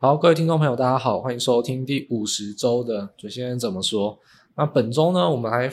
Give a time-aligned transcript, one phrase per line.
[0.00, 4.16] 好，各位听众朋友，大家好，欢迎收听第五十周的准先生怎么说。
[4.54, 5.66] 那本周呢，我们还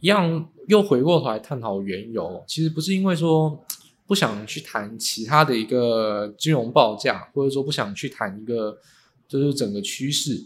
[0.00, 2.42] 一样又回过头来探讨原油。
[2.48, 3.64] 其实不是因为说
[4.08, 8.76] 不想去谈其他的一个金融报价，或者说不想去谈一个
[9.28, 10.44] 就是整个趋势。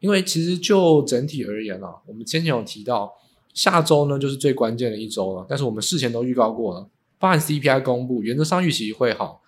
[0.00, 3.10] 因为其实就整体而言啊，我们先前有提到，
[3.54, 5.46] 下周呢就是最关键的一周了。
[5.48, 6.86] 但是我们事前都预告过了，
[7.18, 9.40] 包含 CPI 公布，原则上预期会好。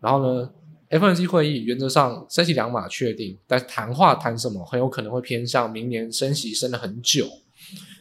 [0.00, 0.50] 然后呢
[0.90, 7.26] ，FOMC 会议原则上升息两码确定，但谈话谈什么很有可能会偏向明年升息升了很久。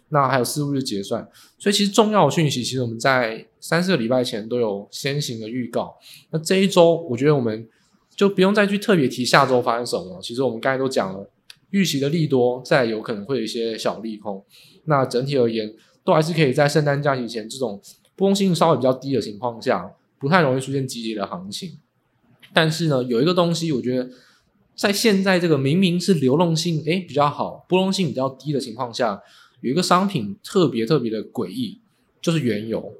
[0.09, 5.95] 那还有四五日结算，所以其实重要讯息其实我们在三四个礼拜前都有先行的预告。
[6.29, 7.67] 那这一周我觉得我们
[8.16, 10.21] 就不用再去特别提下周发生什么了。
[10.21, 11.27] 其实我们刚才都讲了，
[11.71, 14.41] 预期的利多再有可能会有一些小利空。
[14.85, 15.73] 那整体而言，
[16.04, 17.81] 都还是可以在圣诞假期前这种
[18.15, 21.79] 波动性稍微比较低的情况下，不太容易出现急跌的行情。
[22.55, 24.09] 但是呢，有一个东西，我觉得
[24.75, 29.21] 在现在这个明明是流动性诶比较好、波动性比较低的情况下，
[29.59, 31.81] 有一个商品特别特别的诡异，
[32.21, 32.93] 就是原油。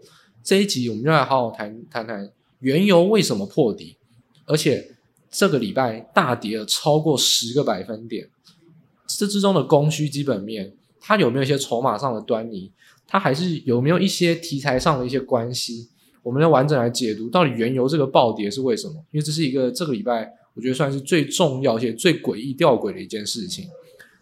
[0.44, 3.95] 这一集我们就来好好谈谈谈原油为什么破底，
[4.45, 4.95] 而且
[5.31, 8.30] 这个礼拜大跌了超过十个百分点。
[9.08, 12.73] 这之中的供需基本面，它有没有一些筹码上的端倪？
[13.08, 15.88] 它还是有没有一些题材上的一些关系？
[16.26, 18.95] 我们要完整来解读到底原油这个暴跌是为什么？
[19.12, 23.68] 因为这是一个这个礼拜我觉得算是最重要且最诡异吊诡的一件事情。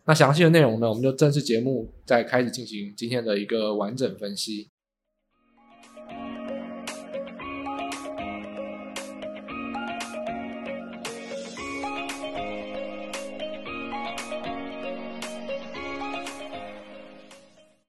[0.06, 4.68] 那详细的内容呢，我们就正式节目再开始进行今天的一个完整分析。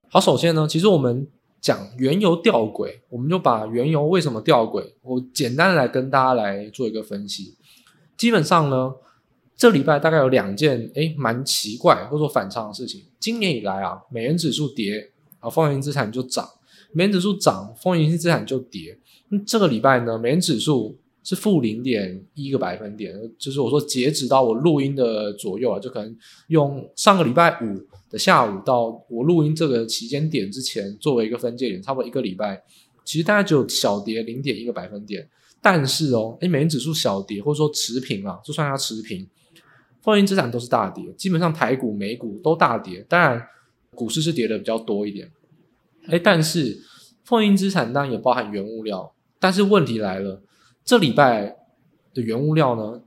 [0.08, 1.26] 好，首先呢，其实我们。
[1.64, 7.56] 讲原油吊诡，我们就把原油为什么吊诡，我简单来跟大家来做一个分析。
[8.18, 8.92] 基本上呢，
[9.56, 13.04] 这礼拜大概有两件诶蛮奇怪或者说反常的事情。
[13.18, 16.44] 今年以来啊，美元指数跌啊，风险资产就涨；
[16.92, 18.98] 美元指数涨，风险资产就跌。
[19.30, 26.14] 那这个礼拜呢，美元指数是负零点一个百分点，就是我说截止到我录音的左右啊，就可能
[26.48, 27.80] 用上个礼拜五
[28.18, 32.62] 下午到我录音这个期间点之前作为一个分界点，差不多一个礼拜，
[33.04, 35.28] 其实大概只有小跌零点一个百分点。
[35.60, 39.26] 但是哦，哎美元指数小跌或者说持平啊，就算它持平，
[40.02, 43.04] 风险资产都是大跌，基本上台股、美股都大跌。
[43.08, 43.42] 当然，
[43.94, 45.30] 股市是跌的比较多一点。
[46.08, 46.78] 诶但是
[47.24, 50.42] 风险资产当然也包含原物料，但是问题来了。
[50.84, 51.56] 这礼拜
[52.12, 53.00] 的原物料呢，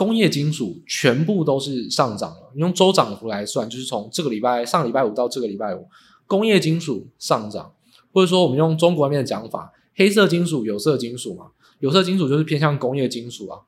[0.00, 2.50] 工业金属全部都是上涨了。
[2.54, 5.86] 用周涨幅来算，就是从这个礼拜上礼拜五到这个礼拜五，
[6.26, 7.74] 工业金属上涨，
[8.10, 11.48] 或者说我们用中国那边的讲法，黑色金属、有色金属嘛，
[11.80, 13.60] 有色金属就是偏向工业金属啊，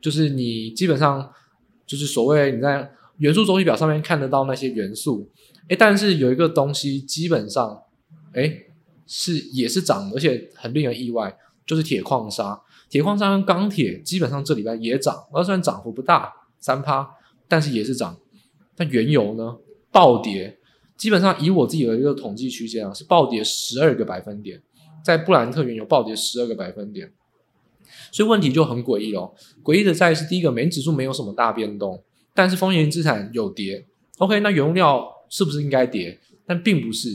[0.00, 1.30] 就是你基本上
[1.86, 5.28] 就是所谓你在元素周期表上面看得到那些元素，
[5.68, 7.82] 诶，但是有一个东西基本上，
[8.32, 8.68] 诶，
[9.06, 11.36] 是也是涨，而且很令人意外，
[11.66, 12.58] 就是铁矿砂。
[12.94, 17.10] 铁矿砂跟钢铁基本上这礼拜也涨，而虽然涨幅不大，三趴，
[17.48, 18.16] 但是也是涨。
[18.76, 19.56] 但原油呢，
[19.90, 20.60] 暴跌，
[20.96, 24.62] 基本上以我自己的一个统计区间啊，是暴跌十二个百分点，
[25.04, 27.12] 在布兰特原油暴跌十二个百分点，
[28.12, 29.34] 所以问题就很诡异喽。
[29.64, 32.00] 诡异的在于是第一个，美元指数没有什么大变动，
[32.32, 33.84] 但是风险资产有跌。
[34.18, 36.20] OK，那原物料是不是应该跌？
[36.46, 37.08] 但并不是。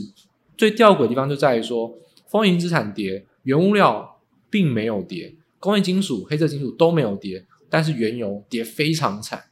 [0.58, 1.94] 最吊诡的地方就在于说，
[2.28, 4.20] 风险资产跌，原物料
[4.50, 5.36] 并没有跌。
[5.60, 9.44] 工业金属、黑色金属都没有跌，但是原油跌非常惨，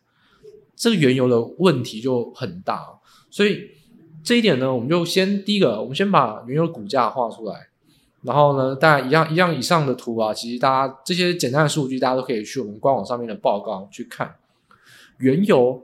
[0.74, 2.98] 这个原油的问题就很大。
[3.30, 3.70] 所以
[4.24, 7.68] 这一点呢，我们就先第一个，我们先把原油股价画出来，
[8.22, 14.36] 然后呢，大家一样一样以上的图啊，其实大家这些简单的数据，大家都可以去我们官网上面的报告去看。
[15.18, 15.82] 原油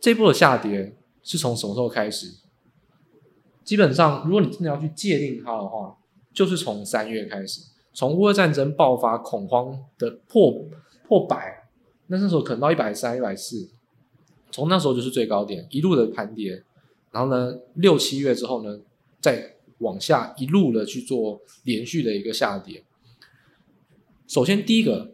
[0.00, 2.34] 这波的下跌是从什么时候开始？
[3.64, 5.96] 基本上，如果你真的要去界定它的话，
[6.32, 7.60] 就是从三月开始。
[7.96, 10.68] 从乌俄战争爆发恐慌的破
[11.08, 11.66] 破百，
[12.08, 13.70] 那那时候可能到一百三、一百四，
[14.50, 16.62] 从那时候就是最高点，一路的盘跌，
[17.10, 18.80] 然后呢，六七月之后呢，
[19.18, 22.84] 再往下一路的去做连续的一个下跌。
[24.26, 25.12] 首先第一个，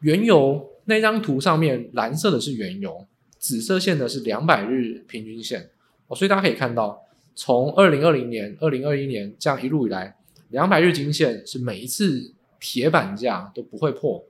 [0.00, 3.06] 原油那张图上面蓝色的是原油，
[3.38, 5.70] 紫色线的是两百日平均线，
[6.16, 7.04] 所以大家可以看到，
[7.36, 10.16] 从二零二零年、二零二一年这样一路以来。
[10.56, 14.24] 两百日均线是每一次铁板价都不会破，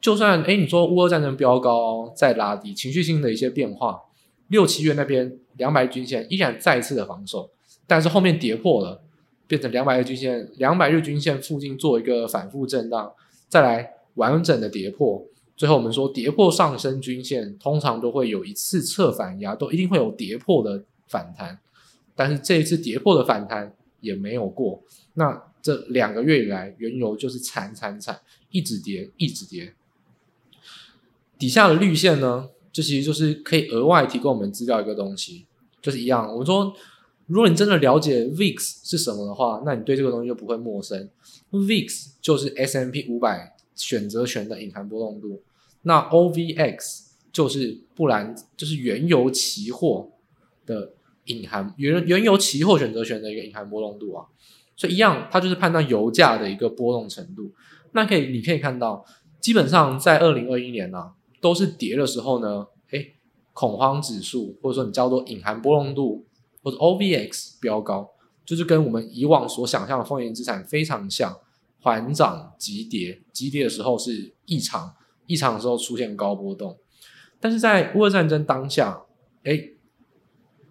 [0.00, 4.02] 就算哎，你说乌俄战争飙高再拉低，情绪性的一些变化，
[4.48, 7.48] 六七月那边两百均线依然再次的防守，
[7.86, 9.00] 但是后面跌破了，
[9.46, 13.12] 变成两百日均线，两百日均线附近做一个反复震荡，
[13.48, 15.24] 再来完整的跌破，
[15.56, 21.60] 最后我们说跌破上升均线，通常都会有一次侧反压，都一定会有跌破的反弹。
[22.16, 24.82] 但是这一次跌破的反弹也没有过。
[25.14, 28.20] 那这两个月以来，原油就是惨惨惨，
[28.50, 29.74] 一直跌，一直跌。
[31.38, 35.46] 底下的绿线呢，这其实就是可以额外提供我们资料一个东西，
[35.80, 36.30] 就是一样。
[36.30, 36.74] 我们说，
[37.26, 41.08] 如果你真的了解 VIX 是什么的话，那你对这个东西就不会陌生。
[41.50, 45.42] VIX 就是 S M P 五百选择权的隐含波动度，
[45.82, 50.10] 那 OVX 就是布兰，就是原油期货
[50.64, 50.92] 的
[51.26, 54.26] 隐含原原油期货选择权的一个隐含波动度啊。
[54.82, 57.52] 所以一样，它就是判断油价的一个波动程度。
[57.92, 59.04] 那可以，你可以看到，
[59.40, 63.14] 基本上在二零二一年呢、啊，都是跌的时候呢，诶，
[63.52, 66.26] 恐慌指数或者说你叫做隐含波动度
[66.64, 68.08] 或者 OVX 飙高。
[68.44, 71.32] 就是跟我们以往所想象的风险资产非常像，
[71.80, 74.92] 缓涨急跌，急跌的时候是异常，
[75.26, 76.76] 异常的时候出现高波动。
[77.38, 79.00] 但是在乌俄战争当下，
[79.44, 79.56] 哎，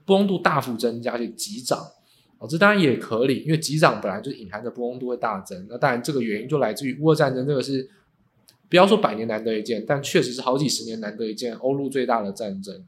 [0.06, 1.80] 波动度大幅增加，就急涨，
[2.42, 5.68] 哦，这当然也合理，因为急涨本来就隐含着波动度会大增。
[5.70, 7.88] 那当然这个原因就来自于乌俄战争，这个是
[8.68, 12.84] 不要说百年难得一见，但确实是好几十年难得一见欧陆最大的战争。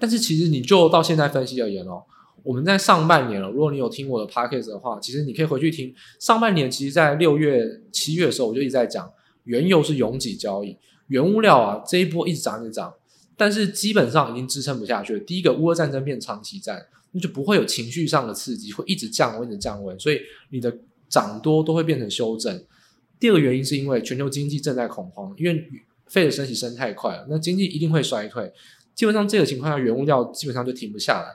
[0.00, 2.02] 但是其实你就到现在分析而言哦。
[2.42, 6.70] 我们在上半年了，如果你有听我的 podcast 的话，其实你可以回去听上半年。
[6.70, 9.10] 其实，在六月、七月的时候，我就一直在讲，
[9.44, 10.76] 原油是拥挤交易，
[11.08, 12.94] 原物料啊这一波一直涨一直涨，
[13.36, 15.20] 但是基本上已经支撑不下去了。
[15.20, 20.20] 第一个，乌俄战争变长期战，那就不会有情绪上的刺激，会一直降温，一直降温，所以
[20.50, 20.70] 你的
[21.08, 22.62] 涨多都会变成修正。
[23.18, 25.66] 第二个原因是因为全球经济正在恐慌，因为
[26.06, 28.52] 费的升息升太快了，那经济一定会衰退。
[28.94, 31.28] 基本上这个情况下，原物料基本上就停不下来。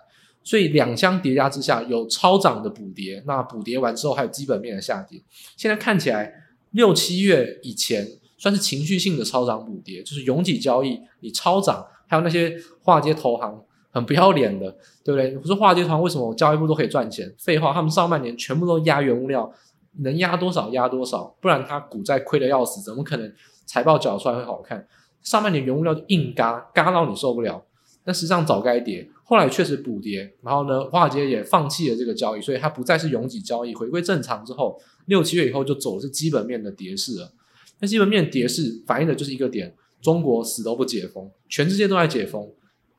[0.43, 5.21] 所以两相叠加之下，有超涨的补跌，那补跌完之后还有基本面的下跌。
[5.57, 6.33] 现在看起来
[6.71, 8.07] 六七月以前
[8.37, 14.71] 算是情绪性的超涨补跌，就是拥挤交易，你超涨，还有那些华尔街投行很不要脸的，
[15.03, 15.38] 对不对？
[15.38, 17.31] 我说华尔街投行为什么交易部都可以赚钱？
[17.38, 19.51] 废话，他们上半年全部都压原物料，
[19.99, 23.31] 能压多少压多少，不然他股债亏得要死，怎么可能
[23.65, 24.88] 财报缴出来会好看？
[25.21, 27.63] 上半年原物料硬嘎，嘎到你受不了。
[28.03, 37.31] 但实际上早该跌，后来确实补跌，然后呢，华尔街也放弃了这个交易，所以它不再是拥挤交易，回归正常之后，六七月以后就走的是基本面的跌势了。
[37.79, 42.49] 那基本面跌势反映的就是一个点：中国死都不解封，全世界都在解封，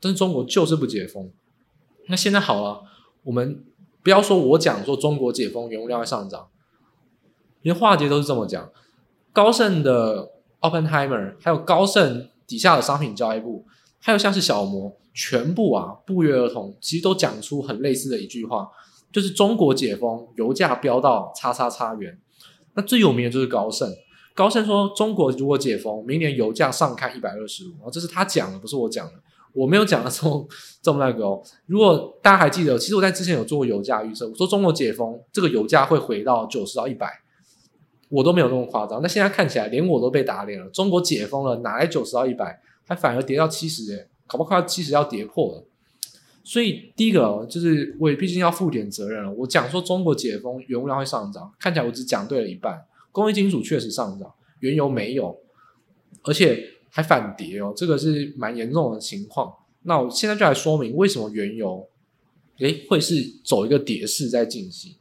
[0.03, 1.31] 但是中国就是不解封。
[2.09, 2.83] 那现在好了，
[3.23, 3.65] 我们
[4.03, 6.49] 不要说我讲说中国解封，原物料会上涨，
[7.63, 8.69] 连华尔街都是这么讲。
[9.33, 10.29] 高盛的
[10.61, 13.65] Oppenheimer 还有高盛底下的商品交易部。
[14.05, 18.69] 还有像是小摩，全部啊不约而同，其实都讲出很类似的一句话，
[19.13, 22.19] 就是中国解封，油价飙到叉叉叉元。
[22.75, 23.89] 那最有名的就是高盛，
[24.35, 29.13] 高盛说中国如果解封，明年油价上看一百二十五，这是他讲的，不是我讲的，
[29.53, 30.49] 我没有讲的这么
[30.83, 31.43] 这么那个哦。
[31.67, 37.07] 如果大家还记得，其实我在之前有做过油价预测，我说中国解封，这个油价会回到九十到一百，
[38.09, 39.01] 我都没有那么夸张。
[39.03, 42.61] 那现在看起来，连我都被打脸了，中国解封了，哪来九十到一百？
[42.85, 45.65] 还反而跌到七十耶，搞不好七十要跌破了。
[46.45, 49.33] 所以第一个就是我也毕竟要负点责任了。
[49.33, 52.85] 我讲说中国解封，原物料会上涨，看起来我只讲对了一半。
[53.13, 55.39] 工业金属确实上涨，原油没有，
[56.25, 59.53] 而且还反跌哦，这个是蛮严重的情况。
[59.83, 61.89] 那我现在就来说明为什么原油
[62.59, 64.95] 诶会是走一个跌势在进行。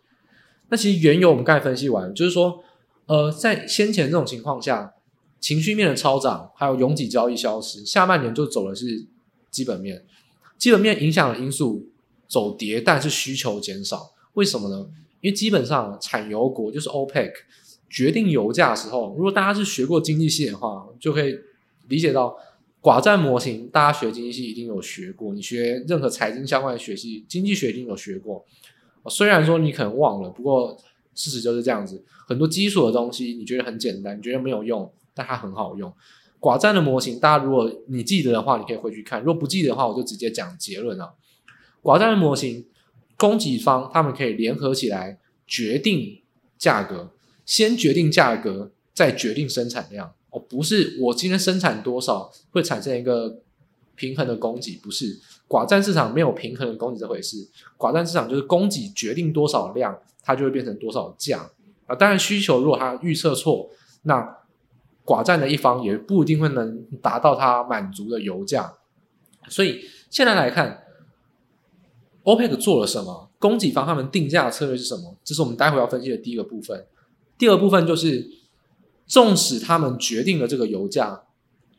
[0.69, 2.63] 那其实原油我们刚才分析完，就是说
[3.05, 4.93] 呃在先前这种情况下。
[5.41, 9.07] 情绪面的超涨，还有拥挤交易消失，下半年就走的是
[9.50, 10.05] 基本面。
[10.55, 11.89] 基本面影响的因素
[12.27, 14.88] 走跌，但是需求减少，为什么呢？
[15.19, 17.31] 因为基本上产油国就是 OPEC
[17.89, 21.36] 决定油价的时候，如果大家是学过经济系的话，就可以
[21.88, 22.35] 理解到
[22.81, 23.67] 寡占模型。
[23.69, 28.45] 大家学经济系一定有学过，你学任何财经相关的学系，经济学一定有学过。
[29.09, 30.77] 虽然说你可能忘了，不过
[31.15, 32.03] 事实就是这样子。
[32.27, 34.91] 很多基础的东西你觉得很简单，你觉得没有用。
[35.13, 35.93] 但它很好用，
[36.39, 41.11] 寡占的模型，大家如果你记得的话，你可以回去看；如果不记得的话，我就直接讲结论啊。
[41.83, 42.65] 寡占的模型，
[43.17, 46.21] 供给方他们可以联合起来决定
[46.57, 47.11] 价格，
[47.45, 50.13] 先决定价格，再决定生产量。
[50.31, 53.39] 哦，不是我今天生产多少会产生一个
[53.95, 57.47] 平衡的供给，不是寡占市场没有平衡的供给这回事。
[57.77, 61.50] 寡占市场就是供给决定多少量，它就会变成多少价
[61.85, 61.95] 啊。
[61.95, 63.69] 当然需求如果它预测错，
[64.03, 64.38] 那
[65.05, 68.77] 寡占的一方也不一定会能达到它满足的油价，
[69.50, 70.83] 所以现在来看
[72.23, 73.29] ，OPEC 做了什么？
[73.38, 75.17] 供给方他们定价的策略是什么？
[75.23, 76.85] 这是我们待会要分析的第一个部分。
[77.38, 78.29] 第二部分就是，
[79.12, 81.24] 纵使他们决定了这个油价，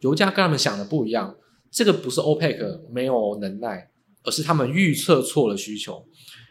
[0.01, 1.35] 油价跟他们想的不一样。
[1.71, 3.89] 这个不是 OPEC 没有能耐，
[4.23, 6.05] 而是他们预测错了需求。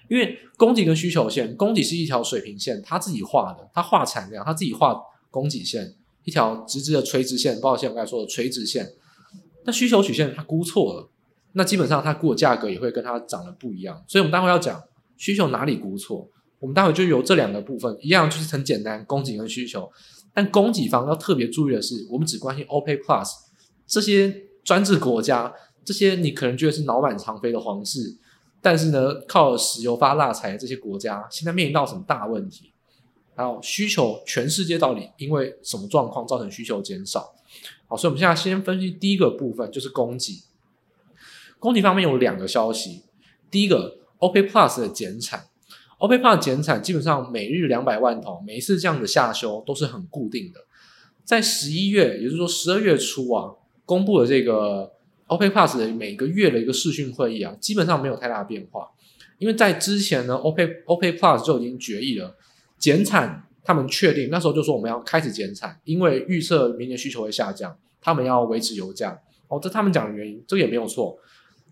[0.09, 8.93] 因为供给跟需求线，供给是一条水平线，他自己画的，他画产量，他自己画供给线，一条直直的垂直线，抱歉我刚才说的垂直线。
[9.65, 11.11] 那需求曲线他估错了，
[11.51, 14.03] 那基本上他估的价格也会跟他涨的不一样。
[14.07, 14.81] 所以我们待会要讲
[15.15, 19.91] 需求哪里估错，我们待会就由这两个部分，一样就是很简单，供给跟需求。
[20.33, 23.29] 但供给方要特别注意的是，我们只关心 OPEC Plus
[23.85, 28.17] 这些专制国家，这些你可能觉得是脑满肠肥的皇室，
[28.61, 32.71] 但是呢，靠石油发大财的这些国家，现在面临到什么大问题？
[33.35, 37.33] 还有需求，全世界到底因为什么状况造成需求减少？
[37.87, 40.43] 好，所以我们现在先分析第一个部分，就是供给。
[41.59, 43.03] 供给方面有两个消息，
[43.49, 45.45] 第一个 OPEC Plus 的减产。
[46.01, 50.59] OPEC+ 减产基本上每日两百万桶，每一次这样的下修都是很固定的。
[51.23, 53.51] 在十一月，也就是说十二月初啊，
[53.85, 54.91] 公布的这个
[55.27, 58.89] OPEC Plus 的每个月的一个视讯会议啊，基本上没有太大变化。
[59.37, 62.35] 因为在之前呢，OPEC OPEC Plus 就已经决议了
[62.79, 69.19] 减产，他们确定那时候就说我们要开始减产，因为预测明年需求会下降，他们要维持油价。
[69.47, 71.15] 哦，这他们讲的原因，这个也没有错。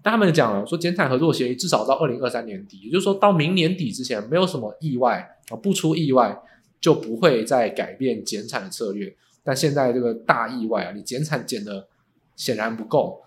[0.01, 6.41] 但他们讲了，说减产合作协议至少到二零二三年底，也就是说到明年底之前，没有什么意外啊，不出意外
[6.79, 9.15] 就不会再改变减产的策略。
[9.43, 11.87] 但现在这个大意外啊，你减产减的
[12.35, 13.23] 显然不够。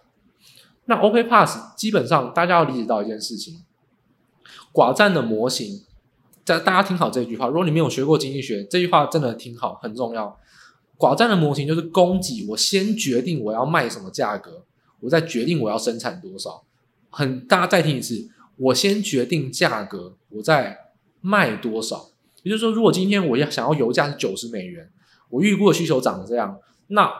[0.86, 3.62] 那 OK Pass 基本上大家要理解到一件事情，
[4.72, 5.82] 寡占的模型，
[6.44, 10.38] 在大家听好这句话，如果你没有学过经济学，这句话真的听好，很重要。
[10.98, 14.64] 寡占的模型就是供给，我先决定我要卖什么价格。
[15.02, 16.64] 我再决定我要生产多少，
[17.10, 20.78] 很，大家再听一次，我先决定价格，我再
[21.20, 22.10] 卖多少。
[22.44, 24.88] 也就是说，如果今天我要想要油价是九十美元，
[25.28, 27.12] 我预估的需求长这样，那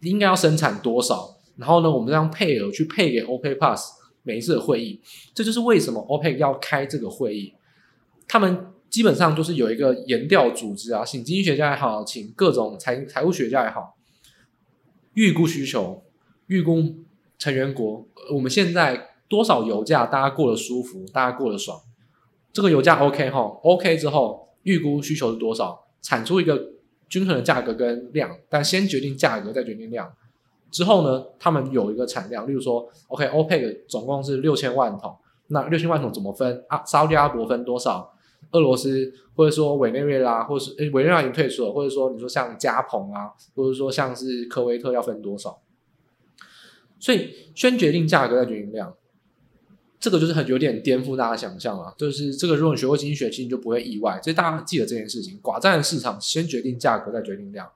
[0.00, 1.36] 应该要生产多少？
[1.56, 3.80] 然后呢，我们这样配额去配给 OPEC Plus
[4.22, 5.00] 每一次的会议，
[5.32, 7.54] 这就是为什么 OPEC 要开这个会议。
[8.28, 13.96] 他们基本上就是有一个研调组织啊，请经济学家也好，请各种财财务学家也好，
[15.14, 16.02] 预估需求，
[16.48, 17.03] 预估。
[17.44, 21.78] 成员国，我们现在多少油价，大家过得舒服，大家过得爽。
[22.54, 26.70] 这个油价 OK 哈，OK 之后预估需求是多少，产出一个
[27.06, 30.10] 均衡的价格跟量，但先决定价格再决定量。
[30.70, 35.14] 之后呢，他们有一个产量，例如说 OK，OPEC 总共是六千万桶，
[35.48, 36.82] 那六千万桶怎么分啊？
[36.86, 38.10] 沙特阿伯分多少？
[38.52, 45.60] 俄罗斯或者说委内瑞拉，或者是委内瑞拉已经退出了，或者说你说像加蓬啊，或者说像是科威特要分多少？
[47.04, 48.94] 所以先决定价格再决定量，
[50.00, 51.92] 这个就是很有点颠覆大家想象啊。
[51.98, 54.18] 就是这个，如果你学过经济学，其实你就不会意外。
[54.22, 57.70] 所以大家记得这件事情：寡占市场先决定价格再决定量。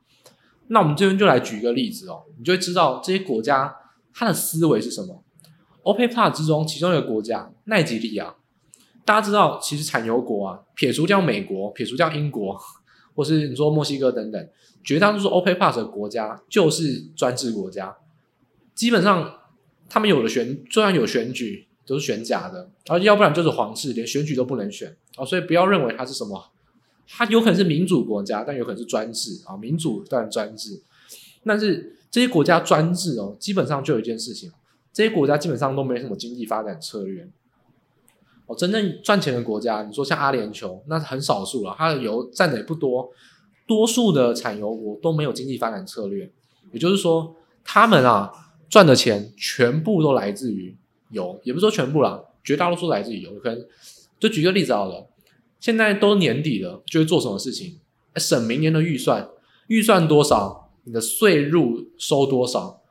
[0.69, 3.77] 那我们这边就来举一个例子哦，你就会知道这些国家
[4.15, 5.23] 它的思维是什么。
[5.83, 8.35] OPEC Plus 之中，其中一个国家奈吉利亚，
[9.05, 12.59] 大家知道，其实产油国啊，撇除掉美国，撇除掉英国，
[13.15, 14.49] 或是你说墨西哥等等，
[14.83, 17.95] 绝大多数 OPEC Plus 的国家就是专制国家。
[18.79, 19.41] 基本上，
[19.89, 25.25] 他们有的选，虽然有选举，都是选假的，而要不然就是皇室，连选举都不能选啊。
[25.25, 26.53] 所以不要认为它是什么，
[27.09, 29.57] 它有可能是民主国家，但有可能是专制啊。
[29.57, 30.81] 民主但专制，
[31.45, 34.49] 但是这些国家专制哦，基本上就有一件事情，
[34.93, 37.29] 这些国家基本上都没什么经济发展策略。
[38.47, 43.11] 哦，真正赚钱的国家，你说像阿联酋，那是很少数了，它的油占的也不多，
[43.67, 46.31] 多数的产油国都没有经济发展策略，
[46.71, 48.45] 也就是说，他们啊。
[48.69, 50.77] 赚的钱全部都来自于
[51.11, 53.33] 油，也不是说全部啦，绝大多数来自于油。
[53.43, 53.65] 可能
[54.19, 55.09] 就举个例子好了，
[55.59, 57.79] 现在都年底了，就会做什么事情？
[58.17, 59.29] 省明年的预算，
[59.69, 62.83] 预算多少，你的税入收多少？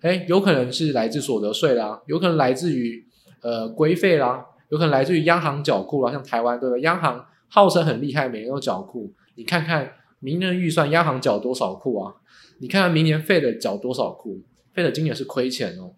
[0.00, 3.06] 哎，有可能是来自所得税啦，有可能来自于
[3.40, 6.10] 呃规费啦，有可能来自于央行缴库啦。
[6.10, 6.82] 像台湾对不对？
[6.82, 9.12] 央行号称很厉害，每年都缴库。
[9.36, 12.14] 你看看明年的预算，央行缴多少库啊？
[12.58, 14.42] 你看看明年费的缴多少库？
[14.72, 15.92] 费的今年是亏钱哦，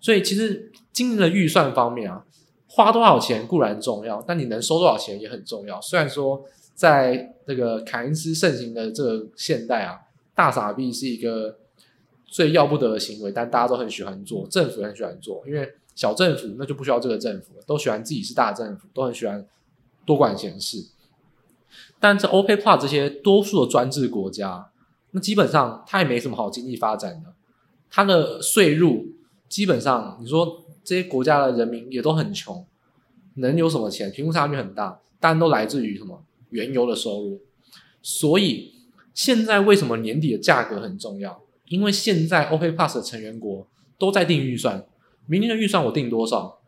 [0.00, 2.24] 所以其实今年的预算方面啊，
[2.66, 5.80] 花多少钱固然重要，但你能收多少钱也很重要。
[5.80, 9.98] 虽然说在这个凯恩斯盛行的这个现代啊，
[10.34, 11.58] 大傻逼是一个
[12.26, 19.46] 最要不得的行为，但大家都很喜欢做，政府也很喜欢做，因为小政府那就不需要这个政府了，都喜欢自己是大政府，都很喜欢
[20.06, 20.86] 多管闲事。
[21.98, 24.70] 但这 OPEC Plus 这些多数的专制国家，
[25.10, 27.34] 那基本上它也没什么好经济发展的。
[27.90, 29.08] 它的税入
[29.48, 32.64] 基本上，你说这些国家的人民也都很穷，
[33.34, 34.10] 能有什么钱？
[34.10, 36.22] 贫富差距很大，但都来自于什么？
[36.50, 37.40] 原油的收入。
[38.02, 38.72] 所以
[39.12, 41.42] 现在为什么年底的价格很重要？
[41.66, 43.66] 因为现在 OPEC Plus 的成员国
[43.98, 44.84] 都在定预算，
[45.26, 46.60] 明年的预算我定多少？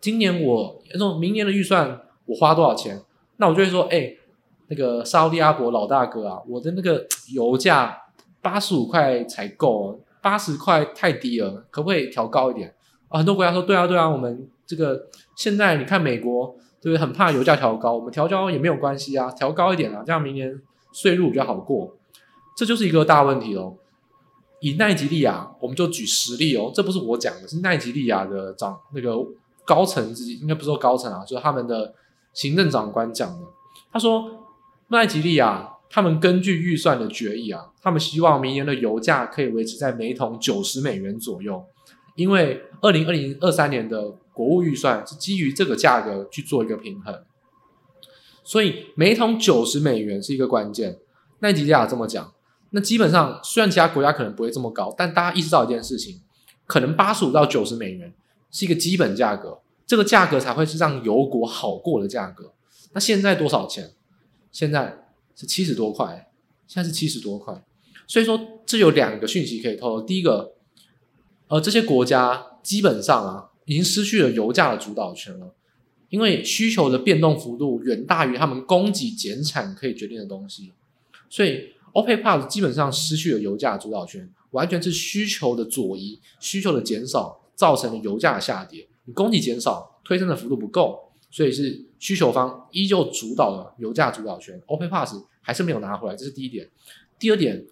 [0.00, 3.02] 今年我说明年的预算我花多少钱？
[3.36, 4.14] 那我就会说，哎、
[4.68, 7.96] 那个沙乌地阿伯老大哥啊，我的那个油价
[8.42, 12.74] 八十五块才够，八十块太低了，可不可以调高一点？
[13.08, 16.98] 啊，很多国家说，对啊，对啊，我们这个现在你看美国对不对？
[16.98, 20.60] 很怕油价调高，我们调高也没有关系啊，调高一点啊，这样明年
[20.92, 21.96] 税入比较好过。
[22.56, 23.74] 这就是一个大问题哦。
[24.60, 29.16] 以奈及利亚，我们就举实例哦，这不是我讲的，是奈及利亚的长那个
[29.64, 31.94] 高层自己，应该不是说高层啊，就是他们的
[32.34, 33.46] 行政长官讲的。
[33.90, 34.46] 他说，
[34.88, 41.64] 奈及利亚他们根据预算的决议啊，他们希望明年的油价可以维持在每桶九十美元左右，
[42.14, 47.24] 因为二零二零二三年的国务预算是基于这个价格去做一个平衡，
[48.44, 50.98] 所以每桶九十美元是一个关键。
[51.40, 52.32] 奈吉利亚这么讲。
[52.70, 56.20] 那基本上，虽然其他国家可能不会这么高，但大家意识到一件事情，
[56.66, 58.14] 可能八十五到九十美元
[58.52, 62.52] 是一个基本价格，这个价格才会是让油国好过的价格。
[62.92, 63.90] 那现在多少钱？
[64.52, 65.09] 现在
[65.40, 66.30] 是七十多块，
[66.66, 67.64] 现在是七十多块。
[68.06, 70.02] 所以说，这有两个讯息可以透露。
[70.02, 70.52] 第一个，
[71.48, 75.54] 呃，这些国家基本上啊，已经失去了油价的主导权了，
[76.10, 80.72] 因为需求的变动幅度远大于他们供给减产可以决定的东西，
[81.30, 81.70] 所以。
[81.92, 88.86] OPEC Plus 基本上失去了油价主导权，完全是需求的左移、需求的减少造成的油价的下跌。
[89.06, 94.62] 你供给减少，推升的幅度不够，所以是需求方依旧主导了油价主导权。
[94.68, 96.68] OPEC Plus 还是没有拿回来，这是第一点。
[97.18, 97.64] 第二点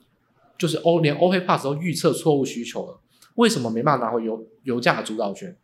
[0.57, 3.01] 就是欧连 OPEC Plus 都预测错误需求了。
[3.35, 5.57] 为什么没办法拿回油油价的主导权？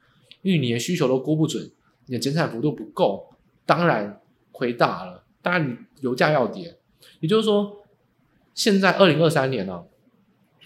[0.43, 1.71] 因为你的需求都估不准，
[2.07, 3.35] 你的减产幅度不够，
[3.67, 4.21] 当然
[4.53, 5.25] 亏大了。
[5.43, 6.77] 当然你油价要跌，
[7.21, 7.81] 也就是说。
[8.55, 9.83] 现在二零二三年呢、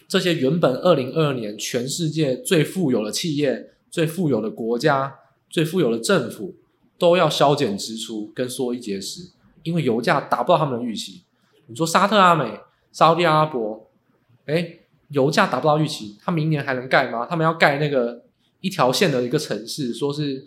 [0.07, 6.55] 这些原本二零二二年全世界最富有的企业、最富有的国家、最富有的政府
[6.99, 9.31] 都要削减支出跟缩衣节食，
[9.63, 11.23] 因为油价达不到他们的预期。
[11.69, 13.91] 你说沙特阿美、沙特阿拉伯，
[14.47, 14.79] 哎，
[15.11, 17.27] 油价达不到预期，他明年还能盖吗？
[17.29, 18.25] 他们要盖那个
[18.61, 20.47] 一条线的一个城市，说是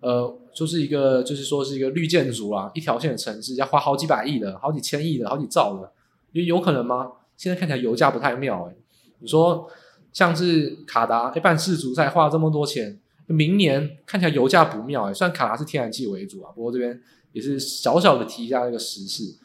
[0.00, 5.92] 呃，就是一个就是说是一个绿建筑啊，一条线的城市要花好几百亿的、好几千亿的、好几兆的。
[6.32, 7.12] 有有可能吗？
[7.36, 8.74] 现在看起来油价不太妙哎。
[9.18, 9.68] 你说
[10.12, 15.12] 像是卡达一办世足赛花了这么多钱，明年看起来油价不妙哎。
[15.14, 16.98] 虽然卡达是天然气为主啊，不过这边
[17.32, 19.36] 也是小小的提一下这个时事。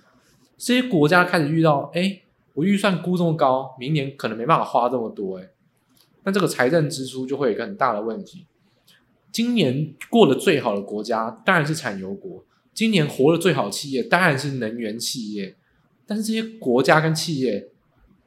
[0.58, 2.22] 这些国家开始遇到哎，
[2.54, 5.50] 我预算估这么高，明年可能没办法花这么多哎。
[6.24, 8.48] 那这个财政支出就会有一个很大的问题。
[9.32, 12.43] 今年过得最好的国家当然是产油国，
[12.74, 15.56] 今年活得最好的企业当然是能源企业。
[16.06, 17.70] 但是这些国家跟企业，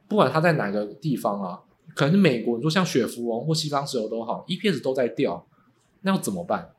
[0.07, 1.61] 不管它在哪个地方啊，
[1.93, 5.45] 可能是美国，你说像雪佛龙或西方石油都好，EPS 都在掉，
[6.01, 6.69] 那要怎么办？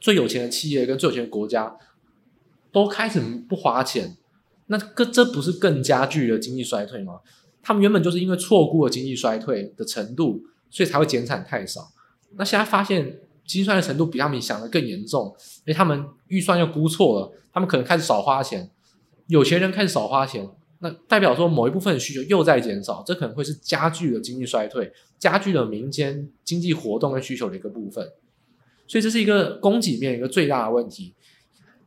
[0.00, 1.78] 最有钱的企业跟最有钱的国家
[2.72, 4.16] 都开始不花钱，
[4.70, 7.18] 那这这不是更加剧了经济衰退吗？
[7.60, 11.90] 他们原本就是因为错估了经济衰退的程度，所以才会减产太少。
[12.36, 18.70] 那现在发现经济衰退的程度比他们想的更严重，因为他们预算又估错了，他们可能开始少花钱。
[19.26, 28.08] 有钱人开始少花钱，那代表说某一部分需求又在减少，这可能会是加剧了经济衰退，加剧了民间经济活动跟需求的一个部分。
[28.86, 31.14] 所以这是一个供给面一个最大的问题。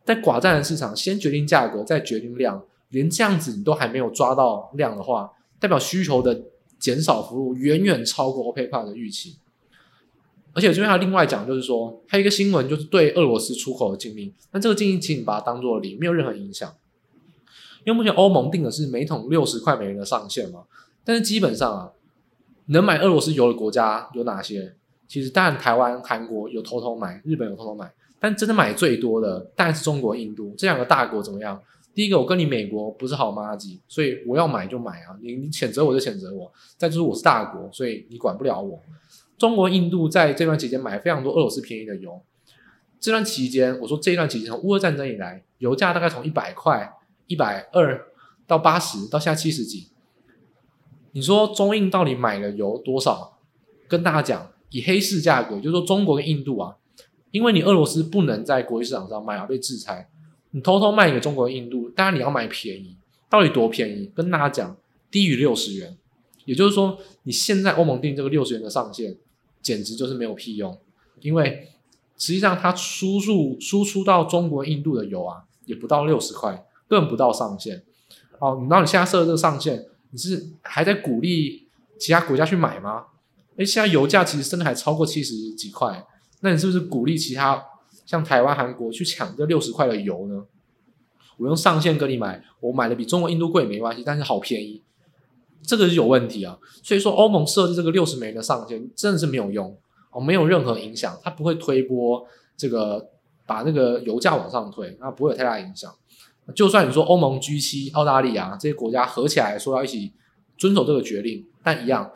[0.05, 2.61] 在寡占的市场，先决定价格，再决定量，
[2.93, 5.29] 连这样子你都还没有抓到量的话，
[5.59, 6.43] 代表需求的
[6.79, 9.35] 减少幅度远远超过 OPEC 的预期。
[10.53, 16.71] 而且这边还有另外讲，就是说还有一个新闻，就是对俄罗斯出口的禁令，那这个禁令请你把它当做零，没有任何影响。
[17.83, 20.65] 因为目前欧盟定的是每桶六十块美元的上限嘛，
[21.03, 21.91] 但是基本上啊，
[22.67, 24.75] 能买俄罗斯油的国家有哪些？
[25.07, 31.21] 其实当然台湾、韩国有偷偷买，日本有偷偷买，但真的买最多的当然是中国、印度这两个大国。
[31.21, 31.59] 怎么样？
[31.93, 36.51] 第一个，我跟你美国不是好麻吉，所以我要买就买啊，你你谴责我就谴责我。
[36.77, 38.81] 再就是我是大国，所以你管不了我。
[39.37, 42.21] 中国、印度在这段期间买非常多俄罗斯便宜的油。
[42.99, 46.93] 这段期间，我说这一段期间从乌俄战争以来，油价大概从一百块。
[47.25, 48.05] 一百二
[48.45, 49.87] 到八十，到现在七十几。
[51.13, 53.39] 你说中印到底买了油多少？
[53.87, 56.75] 跟大家讲，以黑市价格，就是说中国跟印度啊，
[57.31, 60.09] 因为你俄罗斯不能在国际市场上卖啊，被制裁，
[60.53, 62.95] 你偷偷卖给中国印度，当然你要买便宜，
[63.29, 64.09] 到底多便宜？
[64.15, 64.75] 跟大家讲，
[65.11, 65.95] 低于六十元。
[66.45, 69.17] 也就是说，你现在欧盟定这个六十元的上限，
[69.61, 70.79] 简直就是没有屁用，
[71.19, 71.67] 因为
[72.17, 76.65] 实际上它输入输出到中国、印度的油啊，也不到六十块。
[76.85, 77.81] 更不到上限，
[78.37, 81.65] 哦，然后你现在设的这个上限，你是还在鼓励
[81.97, 83.05] 其他国家去买吗？
[83.57, 86.05] 哎，现在油价其实真的还超过七十几块，
[86.41, 87.65] 那你是不是鼓励其他
[88.05, 90.45] 像台湾、韩国去抢这六十块的油呢？
[91.37, 94.83] 我用上限跟你买，我买的比中国、印度贵没关系，但是好便宜，
[95.63, 96.59] 这个是有问题啊。
[96.83, 99.75] 所以说，欧盟设置这个六十美元的上限真的是没有用
[100.11, 102.23] 哦，没有任何影响，它不会推波
[102.55, 103.09] 这个
[103.47, 105.91] 把那个油价往上推，那不会有太大影响。
[106.53, 110.13] 就算你说欧盟 G7、澳大利亚这些国家合起来说要一起
[110.57, 112.11] 遵守这个决定，但一样，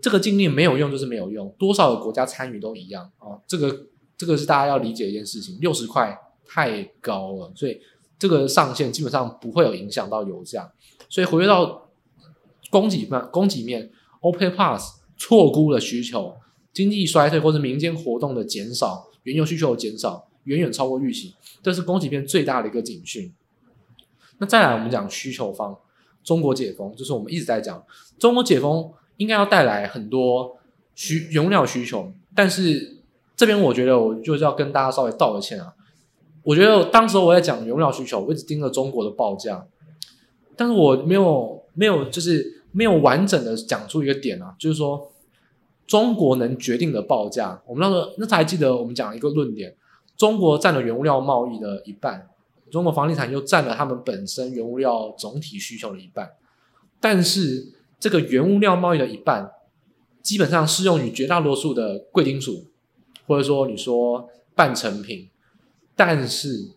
[0.00, 3.86] 这个禁令没有用就是没有用，多少个国家参与都一样啊、这个
[4.20, 6.14] 这个是大家要理解一件事情，六十块
[6.46, 7.80] 太高了，所以。
[8.20, 10.70] 这个上限基本上不会有影响到油价，
[11.08, 11.88] 所以回归到
[12.68, 16.36] 供给面，供给面，Open Pass 错估了需求，
[16.70, 23.32] 经济衰退或者民间活动的减少，原油需求的减少远远超过预期，这是供给面最大的一个警讯。
[24.36, 25.78] 那再来我们讲需求方，
[26.22, 27.82] 中国解封，就是我们一直在讲
[28.18, 30.58] 中国解封应该要带来很多
[30.94, 32.99] 需原料需求，但是
[33.40, 35.72] 这边我觉得我就是要跟大家稍微道个歉啊。
[36.42, 39.66] 我觉得当时我在讲原料需求，我一直盯着中国的报价，
[40.54, 45.10] 但是我没有没有就是没有完整的讲出一个点啊，就是说
[45.86, 49.74] 中国能决定的报价，我们那个那才记得我们讲一个论点，
[50.18, 52.28] 中国占了原物料贸易的一半，
[52.70, 56.32] 中国房地产又占了他们本身原物料总体需求的一半，
[57.00, 59.50] 但是这个原物料贸易的一半，
[60.22, 62.66] 基本上适用于绝大多数的贵金属，
[63.30, 65.28] 或者说你说半成品。
[65.94, 66.70] 但是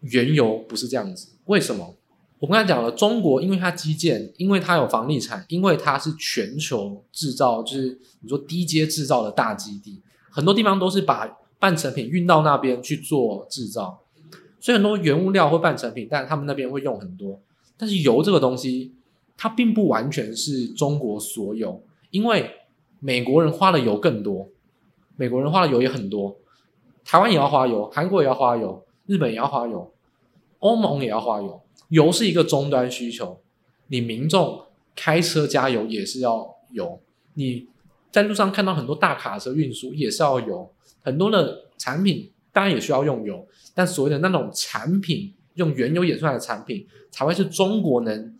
[0.00, 1.94] 原油不是这样子，为什么？
[2.40, 14.00] 我刚才讲了，中国因为它基建，因为它有房地产，因为它是全球制造，就是你说低阶制造的大基地，很多地方都是把半成品运到那边去做制造，
[14.58, 17.40] 所以很多原物料或半成品，但他们那边会用很多。
[17.76, 18.94] 但是油这个东西，
[19.36, 22.50] 它并不完全是中国所有，因为
[22.98, 24.48] 美国人花的油更多，
[25.18, 26.36] 美国人花的油也很多。
[27.04, 29.92] 台湾也要花油，韩国也要花油，日本也要花油，
[30.60, 31.60] 欧盟也要花油。
[31.88, 33.40] 油是一个终端需求，
[33.88, 34.62] 你民众
[34.94, 37.00] 开车加油也是要油。
[37.34, 37.66] 你
[38.12, 40.70] 在路上看到很多大卡车运输也是要油，
[41.02, 48.38] 很多的产品当然也需要用油，但所谓的那种产品用原油演出来的产品，才会是中国能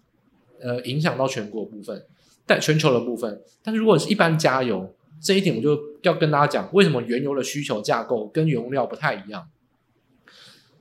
[0.61, 2.05] 呃影响到全国部分，
[2.45, 3.43] 但全球的部分。
[3.63, 9.49] 但是如果是一般加油，这一点我就要跟大家讲，为什么原油的需求架构跟原料不太一样？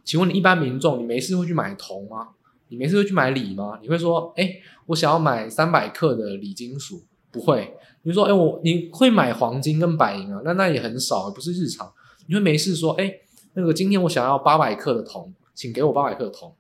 [0.03, 2.29] 请问你一般民众，你没事会去买铜吗？
[2.69, 3.79] 你没事会去买锂吗？
[3.81, 4.55] 你会说，哎，
[4.87, 7.03] 我想要买三百克的锂金属？
[7.31, 7.75] 不会。
[8.03, 10.41] 你说，哎，我你会买黄金跟白银啊？
[10.45, 11.91] 那那也很少，不是日常。
[12.27, 13.13] 你会没事说，哎，
[13.53, 16.53] 那个今天我想要八百克的铜，请给我八百克的铜。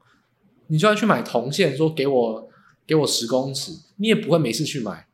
[0.67, 2.49] 你就要去买铜线，说给我
[2.85, 5.07] 给我十公尺，你也不会没事去买。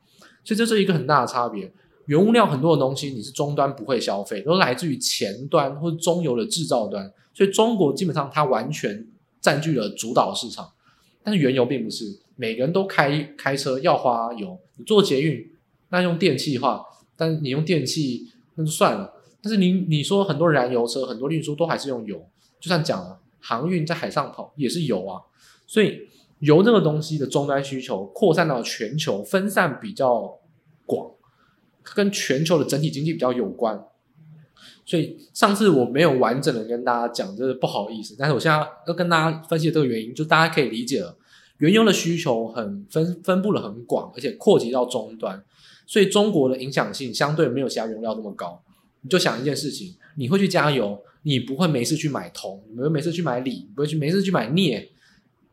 [0.43, 1.71] 所以这是一个很大的差别。
[2.05, 9.07] 原物料很多的东西，你是终端不会消费，都来自于前端或者中游的制造端，所以中国基本上它完全
[9.39, 10.69] 占据了主导市场。
[11.23, 15.49] 但是原油并不是，每个人都开开车要花油，你坐捷运
[15.89, 16.83] 那用电气化，
[17.15, 19.13] 但是你用电气那就算了。
[19.41, 22.17] 但是你你说很多燃油车，很多运输都还是用油，
[22.59, 25.21] 就算讲了航运在海上跑也是油啊。
[25.65, 25.99] 所以
[26.39, 30.39] 油这个东西的终端需求扩散到全球，分散比较
[30.85, 31.09] 广。
[31.95, 33.79] 跟全球的整体经济比较有关，
[34.85, 38.15] 所以上次我没有完整的跟大家讲，这是不好意思。
[38.17, 41.17] 但是我现在要跟大家分析这个原因，就大家可以理解了。
[41.57, 45.41] 原油的需求很分分布的很广，而且扩及到终端，
[45.85, 48.61] 所以中国的影响性相对没有其他原料那么高。
[49.01, 54.89] 你就想一件事情，你会去加油，你不会没事去买铜，你不会没事去买锂，你不会去没事去买镍，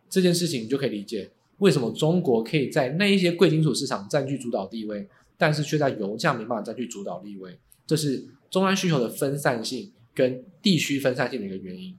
[0.08, 5.08] 这件事情你就可以理解为什么中国可以在那一些贵金属市场占据主导地位。
[5.40, 8.18] 但是却在油价没办法再去主导地位，这是
[8.50, 11.96] 终端需求的分散性跟地区分散性的一个原因。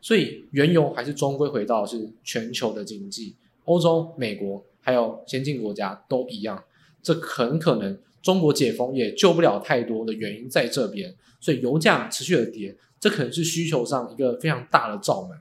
[0.00, 6.64] 所以原油还是终归回到是全球的经济，欧洲、美国还有先进国家都一样。
[7.02, 15.38] 这很可能中国解封也救不了太多的原因在这边，所以油价持续的跌，这可能是需求上一个非常大的罩门。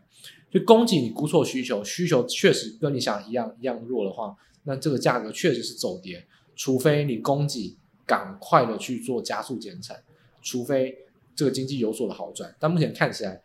[0.51, 6.25] 就供给你估错需求，需求确实跟你想一样一样弱的话，那这个价格确实是走跌。
[6.59, 10.03] 除非你供给赶快的去做加速减产，
[10.41, 10.93] 除非
[11.33, 13.41] 这个经济有所的好转，但目前看起来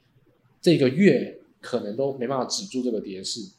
[0.61, 3.53] 这个月可能都没办法止住这个跌势。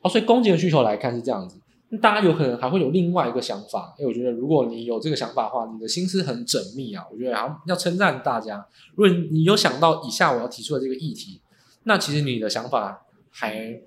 [0.00, 8.64] 好，所以供给的需求来看是这样子，那大家有可能还会有另外一个想法，因为我觉得如果你有这个想法的话，你的心思很缜密啊，我觉得要要称赞大家。
[8.94, 11.40] 如果你有想到以下我要提出的这个议题，
[11.82, 13.80] 那其实你的想法还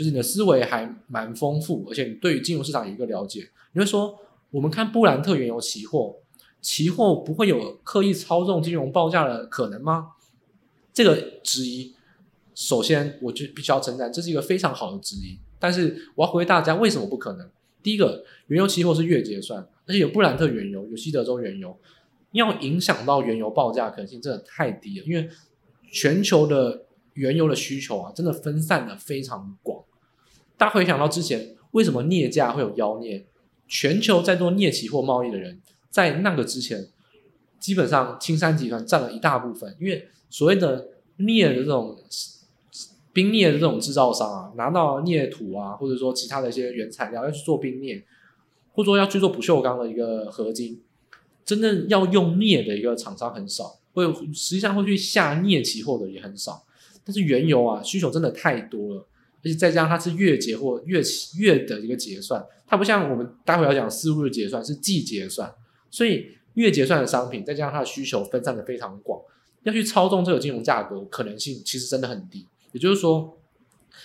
[0.00, 3.46] 就是你的思维还蛮丰富，而且你对于金融市场有一个了解。
[3.74, 4.18] 你会说，
[4.50, 6.16] 我们看布兰特原油期货，
[6.62, 10.12] 期货不会有刻意操纵金融报价的可能吗？
[10.94, 11.94] 这个质疑，
[12.54, 15.38] 首先我就必须要称赞，这是一个非常好的质疑。
[15.58, 17.46] 但是我要回答大家，为什么不可能？
[17.82, 21.78] 第一个，原油期货是月结算，而且有布兰特原油，有西德州原油，
[22.32, 25.28] 要影响到原油报价可能性真的太低了，因为
[25.92, 29.84] 全球的原油的需求啊，真的分散的非常广。
[30.60, 33.24] 大家回想到之前，为什么镍价会有妖孽？
[33.66, 36.86] 全球在做镍期货贸易的人，在那个之前，
[37.58, 41.96] 基本上青山集团占了一大部分，因为所谓的镍的这种
[43.14, 48.04] 冰镍的这种制造商啊，拿到镍土啊，或者说其他的一些原材料要去做冰镍，
[48.74, 50.82] 或者说要去做不锈钢的一个合金，
[51.46, 56.66] 真正要用镍的一个厂商很少，会实际上会去下镍期货的也很少。
[57.02, 59.06] 但是原油啊，需求真的太多了，
[59.42, 65.54] 而且再加上它是月结或月期月的一个结算，它不像我们待会要讲四日结算是季结算，
[65.90, 69.20] 所以月结算的商品，再加上它的需求分散的非常广，
[69.62, 72.46] 要去操纵这个金融价格可能性其实真的很低。
[72.72, 73.38] 也就是说，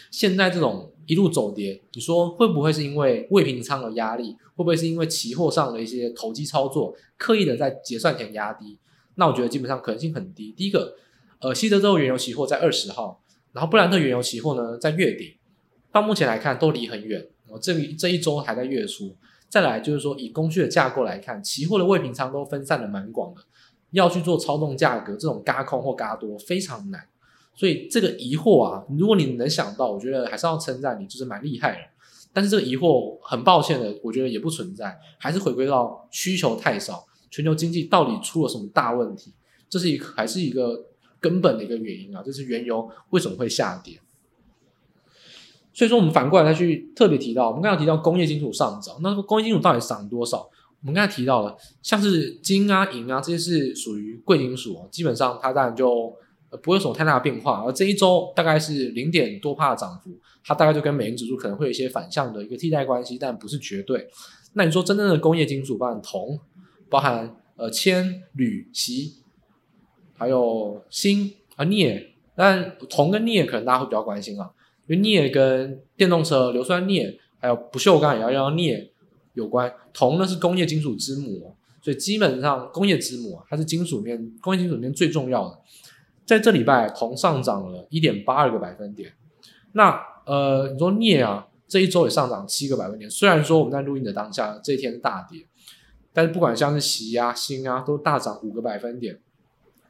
[0.10, 4.38] 现在这种一路走跌，你说会不会是因为未平仓的压力？
[4.56, 8.78] 会不会是因为期货上的一些投机操作，刻意的在结算前压低？
[9.15, 10.54] 那我觉得基本上可能性很低。
[10.56, 10.95] 第一个。
[11.41, 13.21] 呃，西德州原油期货在二十号，
[13.55, 15.37] 然后布兰特原油期货呢在月底，
[15.89, 17.25] 到目前来看都离很远。
[17.45, 19.15] 然后这这一周还在月初。
[19.47, 23.41] 再来就是说，以供需的架构来看，期货的未平仓都分散的蛮广的，
[23.91, 27.07] 要去做操纵价格这种嘎空或嘎多非常难。
[27.55, 31.77] 所以这个疑惑啊，如果你能想到，我觉得还是要称赞你，就是蛮厉害的。
[32.33, 39.33] 但是这个疑惑很抱歉的，我觉得也不存在，还是回归到需求太少，全球经济到底出了什么大问题？
[39.69, 40.87] 这是一还是一个。
[41.19, 43.99] 根本的一个原因啊，就是原油为什么会下跌。
[45.73, 50.49] 所以说，我们反过来再去特别提到，我们刚才提到工业金属上涨，那工业金属到底涨多少？
[50.82, 56.13] 我们刚才提到了，像是金啊、银啊这些是属于贵金属，基本上它当然就
[56.63, 57.63] 不会有什么太大的变化。
[57.65, 64.08] 而这一周大概是零点多帕的涨幅，它大概就跟美元指数可能会有一些反向的一个替代关系，但不是绝对。
[64.54, 66.39] 那你说真正的工业金属，包含铜，
[66.89, 69.24] 包含呃铅、铝、锡。
[70.17, 74.49] 还有锌啊镍，但铜跟镍可能大家会比较关心啊，
[74.88, 78.91] 因为镍跟电动车硫酸镍还有不锈钢也要用镍
[79.34, 79.71] 有关。
[79.93, 85.60] 铜呢是工业金属之母，所以基本上工业之母啊，它是金属面工业金属里面最重要的。
[86.25, 89.13] 在这礼拜，铜上涨了一点八二个百分点。
[89.73, 93.10] 那呃，你说镍啊，这一周也上涨七个百分点。
[93.10, 95.45] 虽然说我们在录音的当下这一天是大跌，
[96.12, 99.19] 但是不管像是锡啊、锌啊，都大涨五个百分点。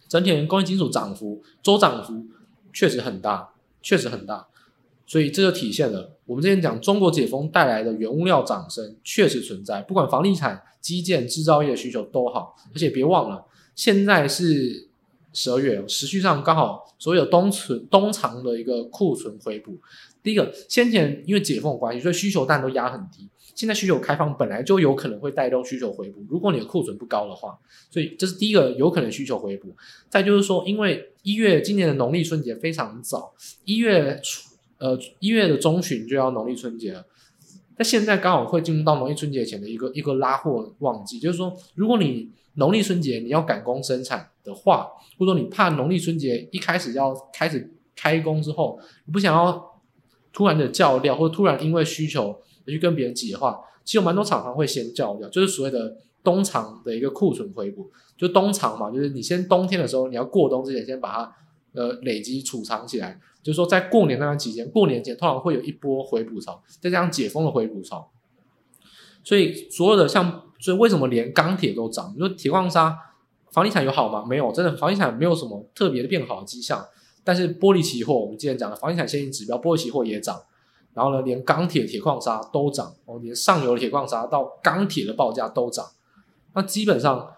[0.08, 2.26] 整体工业金属涨幅周涨幅
[2.72, 3.50] 确实很大，
[3.82, 4.48] 确实很大，
[5.06, 14.90] 所以这就体现了我们之前讲中国解封带来的原物料涨升确实存在，不管房地产、基建、制造业的需求都好，而且别忘了现在是
[15.34, 19.78] 十二月，时序上刚好所有冬存冬藏的一个库存回补。
[20.24, 23.30] 第一个，先前因为解封的关系，所以需求当然都压很低。
[23.56, 27.58] 现在需求开放本来就有可能会带动需求回补，如果你的库存不高的话，
[27.90, 29.74] 所以这是第一个有可能需求回补。
[30.10, 37.06] 再就是说，因为一月今年的农历春节非常早，一月初呃一月的中旬就要农历春节了，
[37.78, 49.82] 那现在刚好会进入到农历春节前的一个一个拉货旺季，就是说，如果你农历春节你要赶工生产的话，或者说你怕农历春节一开始要开始开工之后，你不想要
[50.34, 52.38] 突然的叫料，或者突然因为需求。
[52.66, 61.36] 你去跟别人挤的话，其实有蛮多厂商会先叫掉，就是所谓的冬藏的一个库存回补，就冬藏嘛，就是你先冬天的时候你要过冬之前先把它
[61.74, 68.10] 呃累积储藏起来，就是说在过年那段期间，过年前通常会有一波回补潮，再加上解封的回补潮，
[69.24, 72.12] 所以所有的像，所以为什么连钢铁都涨？
[72.16, 72.98] 你说铁矿砂、
[73.52, 74.26] 房地产有好吗？
[74.28, 76.84] 没有，真的房地产没有什么特别的变好的迹象，
[77.24, 80.42] 但是玻璃期货，我们之前讲的房地产先行指标，玻璃期货也涨。
[80.96, 85.86] 然后呢，连钢铁、铁矿砂都涨哦，连上游的铁矿砂到钢铁的报价都涨。
[86.54, 87.36] 那基本上，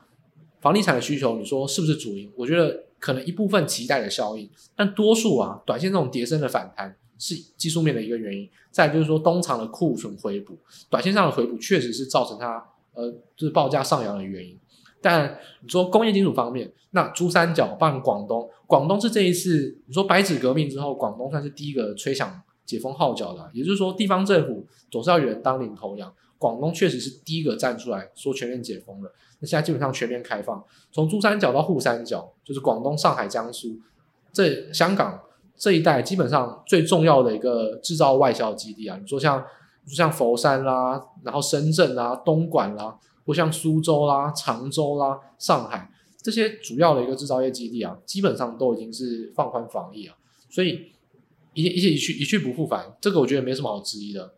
[0.62, 2.32] 房地产的需求，你说是不是主因？
[2.38, 8.48] 我觉得可能一部分期待的效应，但多数啊，短线这种跌升的反弹是技术面的一个原因。
[8.70, 10.56] 再就是说，冬藏的库存回补，
[10.88, 14.56] 短线上的回补确实是造成它呃就是报价上扬的原因。
[15.02, 22.40] 但你说工业金属方面，那珠三角包括广东，广东是这一次你说白纸革命之后，广东算是第一个吹响。
[22.68, 26.14] 解封号角的，也就是说，地方政府总是要有人当领头羊。
[26.38, 29.12] 广东确实是第一个站出来说全面解封了。
[29.40, 33.70] 那现在基本上全面开放，从珠三角到沪三角，就是广东、上海、江苏，
[34.32, 35.20] 这香港
[35.56, 38.96] 这一带基本上最重要的一个制造外销基地啊。
[39.02, 39.44] 你说像
[39.88, 45.90] 像佛山啦，然后深圳啦、东莞啦，或像苏州啦、常州啦、上海
[46.22, 50.16] 这些主要的一个制造业基地啊，基本上都已经是放宽防疫啊，
[50.52, 50.92] 所以
[51.58, 54.36] 一一切一去一去不复返，这个我觉得没什么好质疑的。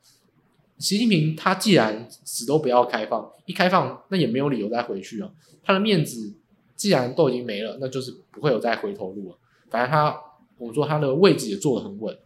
[0.77, 5.29] 习近平他既然死都不要开放，一开放那也没有理由再回去啊，
[5.61, 6.33] 他的面子
[6.77, 9.37] 既然都已经没了，那就是不会有再回头路了。
[9.69, 10.15] 反正他
[10.57, 12.17] 我们说他的位置也坐得很稳。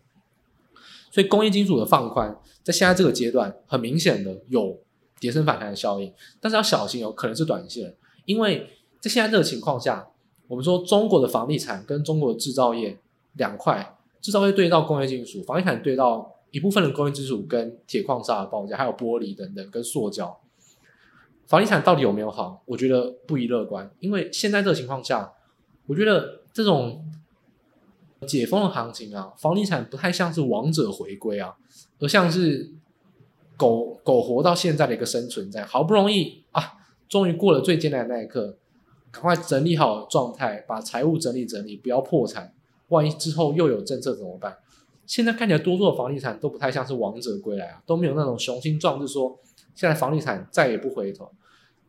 [1.12, 4.80] 所以工业金属的放宽，在现在这个阶段，很明显的有
[5.20, 8.68] 跌升反弹的效应，但是要小心哦，可能是短线，因为
[9.00, 10.08] 在现在这个情况下，
[10.48, 13.00] 我们说中国的房地产跟中国的制造业
[13.34, 20.40] 两块，制造业对到工业金属，房地产对到一部分的工业金属跟铁矿砂的报价，还有玻璃等等跟塑胶，
[21.46, 22.64] 房地产到底有没有好？
[22.66, 25.34] 我觉得不宜乐观，因为现在这个情况下，
[25.86, 27.06] 我觉得这种。
[28.26, 31.58] 解封的行情啊，房地产不太像是王者回归啊，
[32.00, 32.72] 而像是
[33.58, 36.76] 苟苟活到现在的一个生存在，好不容易啊，
[37.10, 38.58] 终于过了最艰难的那一刻，
[39.12, 42.54] 赶快整理好状态，把财务整理整理，不要破产。
[42.94, 44.56] 万一之后又有政策怎么办？
[45.06, 49.38] 现在看起来多数的房地产都不太像是王者归来啊，都没有那种雄心壮志说
[49.76, 51.30] 现在房地产再也不回头。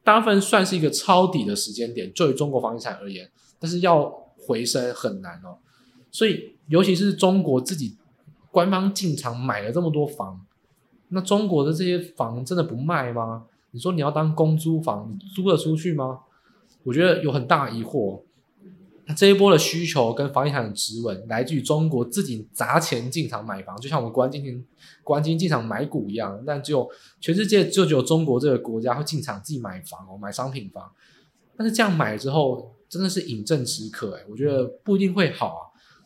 [0.02, 5.58] 大部分算是一个抄底的时间点，就以中国房地产而言，但是要回升很难哦。
[6.10, 7.96] 所以，尤其是中国自己
[8.50, 10.44] 官方进场买了这么多房，
[11.08, 13.46] 那中国的这些房真的不卖吗？
[13.70, 16.20] 你说你要当公租房，你租得出去吗？
[16.82, 18.20] 我觉得有很大疑惑。
[19.06, 24.64] 那这一波的需求跟房地产的止稳，来自于中国自己砸钱进场买房，就像我们国安基金、
[25.02, 26.42] 国安基金进场买股一样。
[26.46, 26.88] 但只有
[27.20, 30.90] 全世界就只有中国这个国家会进场自己买房哦，买商品房。
[31.56, 35.60] 但是这样买了之后，真的是饮鸩止渴哎，我觉得不一定会好啊。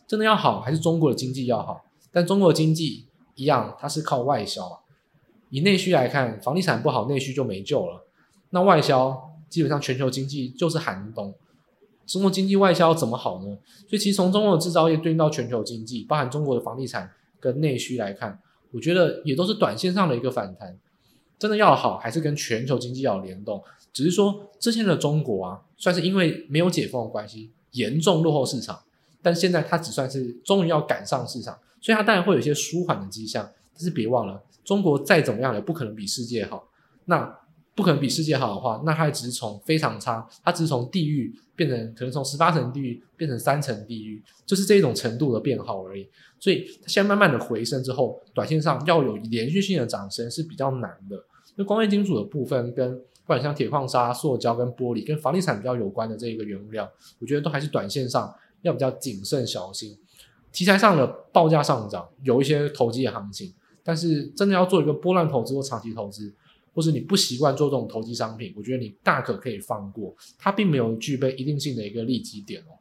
[0.09, 1.85] 真的要好，还是中国的经济要好？
[2.11, 3.07] 但中国的经济
[3.37, 4.81] 一样，它是靠外销啊。
[5.51, 8.07] 以内需来看，房地产不好，内需就没救了。
[8.51, 11.33] 那外销基本上全球经济就是寒冬。
[12.09, 13.57] 中国经济外销怎么好呢？
[13.87, 18.41] 所以其实从中国的制造业对应到全球经济，包含中国的房地产跟内需来看，
[18.73, 20.77] 我觉得也都是短线上的一个反弹。
[21.39, 23.63] 真的要好，还是跟全球经济要联动？
[23.93, 28.81] 只是说之前的中国啊，算是因为没有解封的关系，严重落后市场。
[29.21, 33.49] 但现在它只算是终于要赶上市场，所以它当然会有一些舒缓的迹象。
[33.75, 36.69] 但是别忘了，中国再怎么样也不可能比世界好。
[37.05, 37.39] 那
[37.79, 46.05] 不可能比世界好的话，那它只是从非常差，它只是从地狱变成可能从十八层地狱变成三层地狱，就是这种程度的变好而已。
[46.41, 51.17] 所以它现在慢慢的回升之后，短线上要有连续性的涨升是比较难的。
[51.55, 58.35] 那工业金属的部分跟不管像铁矿砂、塑胶跟玻璃跟房地产比较有关的这个原物料，我觉得都还是短线上。
[58.63, 59.97] 要比较谨慎小心，
[60.51, 66.35] 题材上的报价上涨有一些投机的行情，但是真的要做一个波浪投资或长期投资，
[66.79, 72.79] 或是你不习惯做这种投机商品，我觉得你大可可以放过，它并没有具备一定性的一个利基点哦。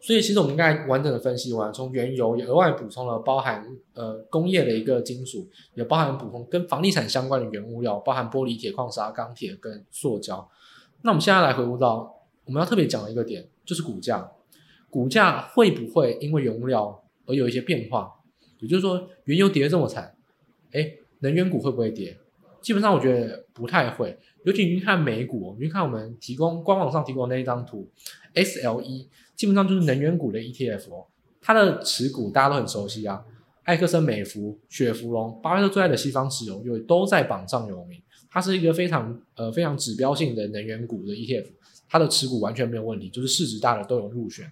[0.00, 10.48] 所以其实我们刚才完整的分析完，从原油也额外补充了包含呃工业的一个金属，也包含补充跟房地产相关的原物料，包含玻璃、铁矿砂、钢铁跟塑胶。
[11.02, 12.14] 那我们现在来回顾到
[12.46, 13.46] 我们要特别讲的一个点。
[13.62, 14.32] 就是股价，
[14.88, 18.12] 股价会不会因为原物料而有一些变化？
[18.58, 20.16] 也就是说，原油跌这么惨，
[20.72, 22.18] 哎，能源股会不会跌？
[22.60, 24.18] 基本上我觉得不太会。
[24.44, 27.88] 尤其你看美股，你看我们提供官网上提供的那一张图
[28.34, 31.06] ，XLE 基本上就是能源股的 ETF 哦。
[31.40, 33.22] 它的持股大家都很熟悉啊，
[33.64, 38.00] 埃克森美孚、雪佛龙、巴菲特最爱的西方石油，又都在榜上有名。
[38.30, 41.46] 它是一个非常呃非常指标性的能源股的 ETF。
[41.88, 44.50] 它的持股完全没有问题，就是市值大的都有入选。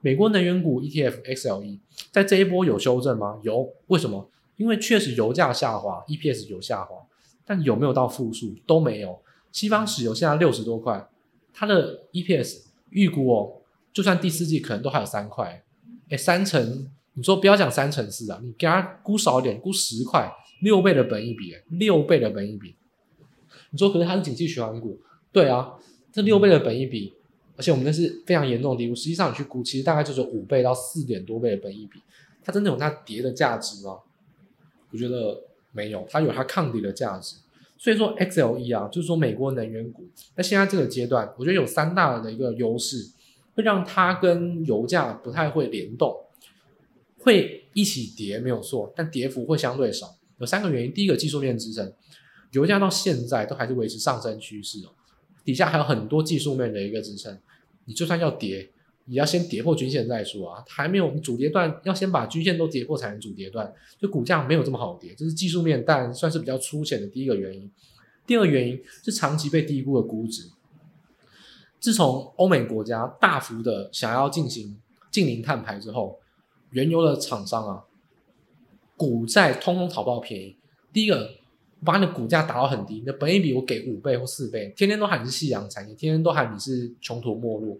[0.00, 1.78] 美国能源股 ETF XLE
[2.12, 3.40] 在这一波有修正吗？
[3.42, 4.30] 有，为什么？
[4.56, 6.94] 因为确实油价下滑，EPS 有下滑，
[7.44, 9.20] 但有没有到负数都没有。
[9.52, 11.08] 西方石油现在六十多块，
[11.52, 15.62] 它的 EPS 预估哦，就算第四季可能都还有三块，
[16.08, 22.74] 哎，三成，你说不要讲三成四啊，你给它估少一点，估十块，六倍的本益比，六倍的本益比。
[23.70, 25.00] 你说可是它是景气循环股，
[25.32, 25.74] 对啊。
[26.12, 27.12] 这六倍的本益比，
[27.56, 28.94] 而且我们那是非常严重的低估。
[28.94, 32.00] 实际上你去估，其实大概就是五倍到四点多倍的本益比。
[32.44, 33.98] 它真的有它跌的价值吗？
[34.92, 35.42] 我觉得
[35.74, 37.36] 没有，它有它抗跌的价值。
[37.76, 43.10] 所以说 XLE 啊，就是说美国能源股，那现在这个阶段，我觉得有三大的一个优势，
[43.54, 46.16] 会让它跟油价不太会联动，
[47.18, 50.16] 会一起跌没有错，但跌幅会相对少。
[50.38, 51.92] 有三个原因，第一个技术面支撑，
[52.52, 54.90] 油价到现在都还是维持上升趋势哦。
[55.44, 57.38] 底下还有很多技术面的一个支撑，
[57.84, 58.70] 你就算要跌，
[59.06, 67.70] 也要先跌破均线再说啊，还没有主跌段，要先把均线都跌破才能主跌段，就股价没有这么好跌，这是技术面，但算是比较粗浅的第一个原因。
[68.26, 70.50] 第二个原因是长期被低估的估值。
[71.78, 74.78] 自从欧美国家大幅的想要进行
[75.10, 76.18] 净零碳排之后，
[76.70, 77.84] 原油的厂商啊，
[78.96, 80.56] 股债通通讨不到便宜。
[80.94, 81.28] 第一个，
[81.84, 87.78] 把你的股价打到很低，你的本益比我给五倍或四倍，天天都喊你是夕阳产业，天天都喊你是穷途末路。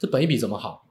[0.00, 0.86] 这本益比怎么好？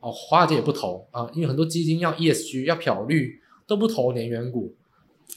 [0.00, 4.74] 哦，华尔街也不投啊，因为很多基金要 ESG 要漂绿都不投能源股，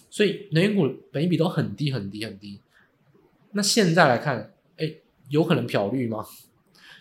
[0.09, 2.61] 所以能源股本益比都很低很低很低。
[3.51, 4.95] 那现在来看，哎，
[5.27, 6.25] 有可能漂绿吗？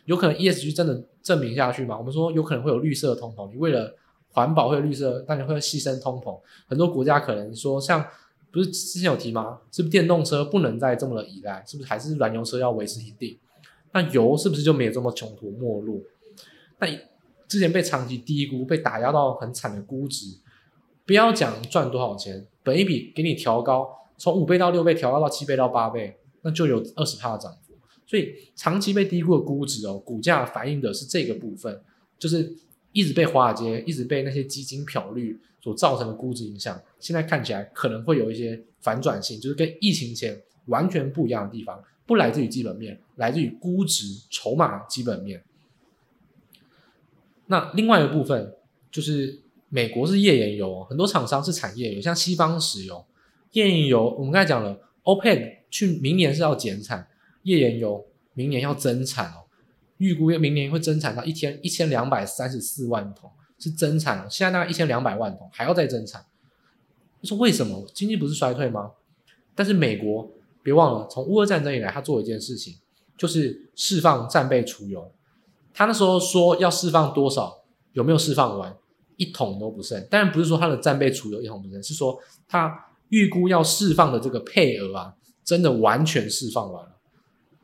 [0.05, 1.97] 有可能 ESG 真的证明下去吗？
[1.97, 3.97] 我们说有可能会有绿色通膨，你为了
[4.31, 6.37] 环保会有绿色，但你会牺牲通膨。
[6.67, 8.05] 很多国家可能说，像
[8.51, 9.61] 不是之前有提吗？
[9.71, 11.65] 是不是电动车不能再这么的依赖？
[11.67, 13.39] 是不是还是燃油车要维持一定？
[13.93, 16.05] 那油是不是就没有这么穷途末路？
[16.79, 16.87] 那
[17.49, 20.39] 之前被长期低估、被打压到很惨的估值，
[21.05, 27.75] 不要讲赚多少钱，本一笔给你调高，从五倍到六倍，调高到七倍到八倍，那就有二十趴的涨幅。
[28.07, 31.81] 所以长期被低估的估值哦，股价反映的是这个部分，
[32.19, 32.53] 就是
[32.93, 36.81] 一直被华尔街、一直被那些基金漂绿所造成的估值影响。
[36.99, 45.43] 现在看起来可能会有一些反转性，就是跟疫情前完全不一样的地方，不来自于基本面，来自于估值、筹码基本面。
[47.47, 48.55] 那另外一部分
[48.91, 53.05] 就是美国是页岩油，很多厂商是产页油，像西方石油、
[53.53, 54.15] 页岩油。
[54.19, 57.09] 我们刚才讲了，OPEC 去明年是要减产，
[57.43, 59.47] 页岩油明年要增产哦，
[59.99, 66.25] 预估明年会增产到一天一千两百三十四万桶，是增产，现在大概一千两百万桶，还要再增产。
[67.21, 67.87] 你说为什么？
[67.95, 68.93] 经济不是衰退吗？
[69.55, 70.31] 但是美国
[70.63, 72.75] 别忘了，从乌俄战争以来，他做一件事情，
[73.17, 75.11] 就是释放战备储油。
[75.77, 77.55] 他那时候说要释放多少，
[77.93, 78.75] 有没有释放完？
[79.19, 80.03] 一桶都不剩。
[80.11, 82.19] 当然不是说他的战备储油一桶不剩，是说
[82.49, 85.15] 他预估要释放的这个配额啊，
[85.45, 86.97] 真的完全释放完了。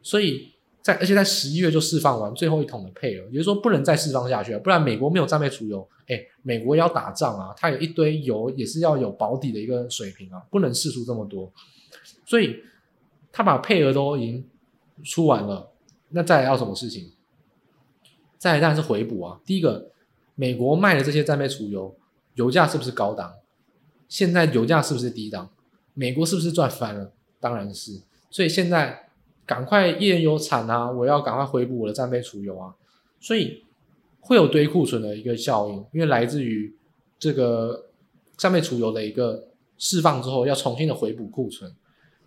[0.02, 0.52] 所以
[0.82, 11.50] 在而且在十一月就释放完最后一桶的配额，也就是说不能再释放下去了，不然美国没有战备储油，哎，美国要打仗啊，他有一堆油也是要有保底的一个水平啊，不能释出这么多。
[12.26, 12.56] 所以
[13.32, 14.46] 他把配额都已经
[15.02, 15.70] 出完了，
[16.10, 17.10] 那再来要什么事情？
[18.42, 19.40] 再来当然是回补啊！
[19.46, 19.92] 第一个，
[20.34, 21.94] 美国卖的这些战备储油，
[22.34, 23.34] 油价是不是高档？
[24.08, 25.48] 现在油价是不是低档？
[25.94, 27.12] 美国是不是赚翻了？
[27.38, 28.00] 当然是。
[28.30, 29.10] 所以现在
[29.46, 30.90] 赶快页岩油产啊！
[30.90, 32.74] 我要赶快回补我的战备储油啊！
[33.20, 33.62] 所以
[34.18, 36.74] 会有堆库存的一个效应，因为来自于
[37.20, 37.86] 这个
[38.36, 39.46] 战备储油的一个
[39.78, 41.72] 释放之后，要重新的回补库存。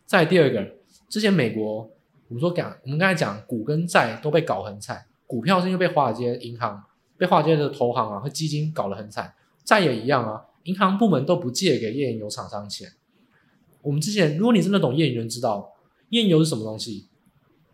[0.05, 0.66] 再第二个，
[1.09, 1.91] 之前美国
[2.30, 5.05] 我们说讲，我们刚才讲股跟债都被搞很惨。
[5.28, 6.84] 股票是因为被华尔街银行、
[7.17, 12.93] 被华尔街的投行啊和基金搞得很惨，债也一样啊，银行部门都不借给页岩油厂商钱。
[13.82, 15.73] 我们之前，如果你真的懂页岩油，你知道
[16.09, 17.07] 页岩油是什么东西？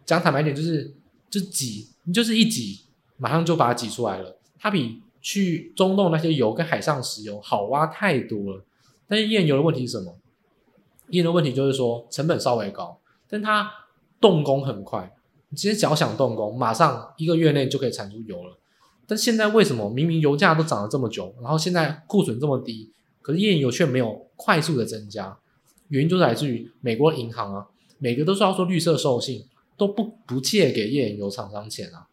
[0.05, 0.93] 讲坦白点，就是
[1.29, 2.81] 就挤，你就是一挤，
[3.17, 4.37] 马上就把它挤出来了。
[4.59, 8.65] 它比去中东那些油跟海上石油好挖太多了。
[9.07, 10.17] 但是页岩油的问题是什么？
[11.09, 12.99] 页岩的问题就是说成本稍微高，
[13.29, 13.71] 但它
[14.19, 15.15] 动工很快。
[15.51, 18.57] 你其实只要想动工，马上一个月内就可以产出油了。
[19.05, 22.89] 但现在为什么明明油价都涨了这么久，然后现在库存这么低，
[23.21, 25.37] 可是页岩油却没有快速的增加？
[25.89, 27.67] 原因就是来自于美国银行啊，
[27.99, 29.43] 每个都是要做绿色授信，
[29.75, 32.07] 都不不借给页岩油厂商钱啊，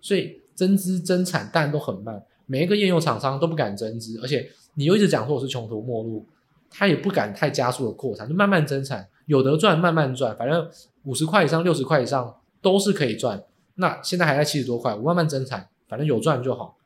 [0.00, 2.20] 所以增资增产当然都很慢。
[2.46, 6.26] 每一个页岩油厂商都不敢增资，而且你又一直讲说我是穷途末路，
[6.68, 10.68] 他也不敢太加速的扩产，就慢慢增产，有得赚慢慢赚，反正
[11.04, 12.34] 五十块以上、六十块以上。
[12.62, 13.42] 都是可以赚，
[13.76, 16.76] 那现在还在七十多块，我慢慢增产，反正有赚就好，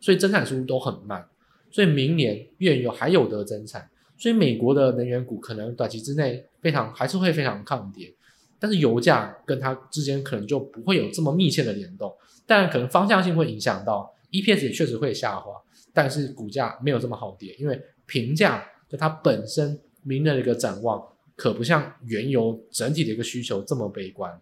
[0.00, 1.26] 所以增产速度都很慢，
[1.70, 8.14] 所以明年原油还有得增产，所以美国的能源股可能短期之内非常还是会非常抗跌，
[8.58, 12.14] 但是油价跟它之间可能就不会有这么密切的联动，
[12.46, 15.52] 但可能方向性会影响到 EPS 也确实会下滑，
[15.92, 21.02] 但是股价没有这么好跌，因为评价就它本身明年的一个展望，
[21.34, 24.40] 可不像原油整体的一个需求这么悲观。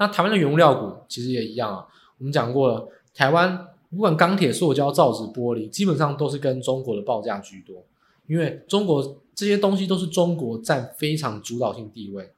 [0.00, 1.86] 那台湾的原物料股其实也一样啊，
[2.16, 7.84] 我们讲过了，台湾不管钢铁、塑胶、造纸、玻璃，基本上都是跟中国的报价居多，
[8.26, 12.32] 因为中国这些东西都是中国占非常主导性地位。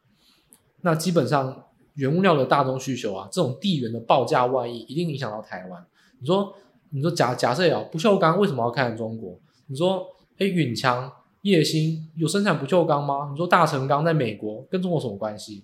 [0.81, 5.87] 那基本上原物料的大宗需求啊，这种地缘的报价外溢一定影响到台湾。
[6.19, 6.53] 你说，
[6.91, 9.39] 你说假假设啊，不锈钢为什么要看中国？
[9.69, 10.05] 你说，
[10.39, 13.29] 哎，允强、叶兴有生产不锈钢吗？
[13.31, 15.63] 你说大成钢在美国跟中国什么关系？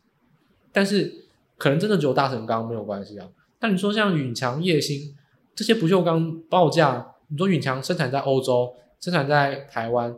[0.71, 1.25] 但是。
[1.59, 3.29] 可能真的只有大成钢没有关系啊，
[3.59, 5.15] 但你说像永强、叶兴，
[5.55, 10.17] 这些不锈钢报价，你说永强生产在欧洲，生产在台湾，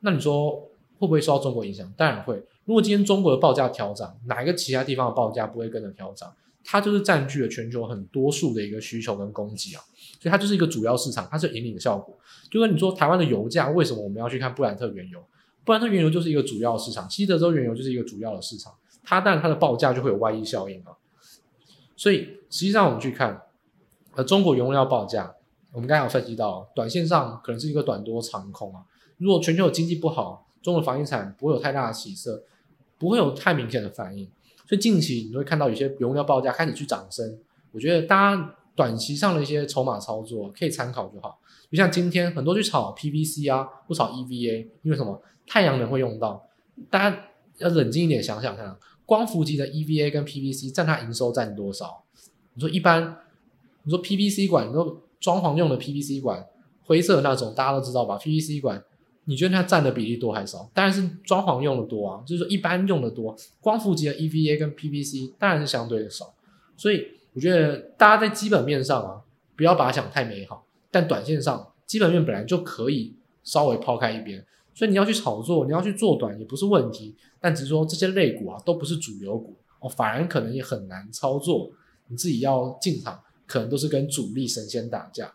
[0.00, 0.50] 那你说
[0.98, 1.90] 会不会受到中国影响？
[1.96, 2.42] 当然会。
[2.64, 6.32] 如果今天中国的报价调涨，哪一个其他地方的报价不会跟着调涨？
[6.64, 9.82] 它就是占据了全球很多数的一个需求跟供给啊，
[10.20, 12.16] 所以它就是一个主要市场，它是引领的效果。
[12.50, 15.20] 就跟你说台湾的油价，为什么我们要去看布兰特原油？
[15.64, 18.72] 布兰特原油就是一个主要市场，西德州原油就是一个主要的市场，
[19.02, 20.92] 它但它的报价就会有外溢效应啊。
[21.96, 23.42] 所以实际上我们去看，
[24.14, 25.34] 呃，中国原料报价，
[25.72, 28.82] 我们刚才有分析到，短线上可能是一个短多长空啊。
[29.18, 32.44] 如果全球经济不好，中国房地产不会有太大的起色。
[32.98, 34.24] 不会有太明显的反应，
[34.64, 37.36] 所以近期你会看到有些原料报价开始去涨升。
[37.72, 41.40] 我觉得大家短期上的一些筹码操作可以参考就好。
[41.68, 45.20] 就像今天很多去炒 PVC 啊，不炒 EVA，因为什么？
[45.48, 46.46] 太阳能会用到。
[46.88, 47.24] 大家
[47.58, 48.76] 要冷静一点想想看，
[49.06, 52.04] 光伏级的 EVA 跟 PVC 占它营收占多少？
[52.54, 53.18] 你说一般，
[53.82, 56.46] 你说 PVC 管，你说装潢用的 PVC 管，
[56.84, 58.82] 灰色那种，大家都知道吧？PVC 管。
[59.24, 60.68] 你觉得它占的比例多还少？
[60.74, 63.36] 当然是装潢用的多啊，就是说一般用的多。
[63.60, 66.34] 光伏级的 EVA 跟 PVC 当然是相对的少。
[66.76, 69.20] 所以我觉得大家在基本面上啊，
[69.56, 70.66] 不要把它想太美好。
[70.90, 74.44] 但短线上，基本面本来就可以稍微抛开一边。
[74.74, 77.14] 所以你要去炒作，你要去做短也不是问题。
[77.40, 81.70] 但只是说这些类股啊，都不是主流股哦，反而可能也很难操作。
[82.08, 85.32] 你自己要进场，可能都是跟主力神仙打架。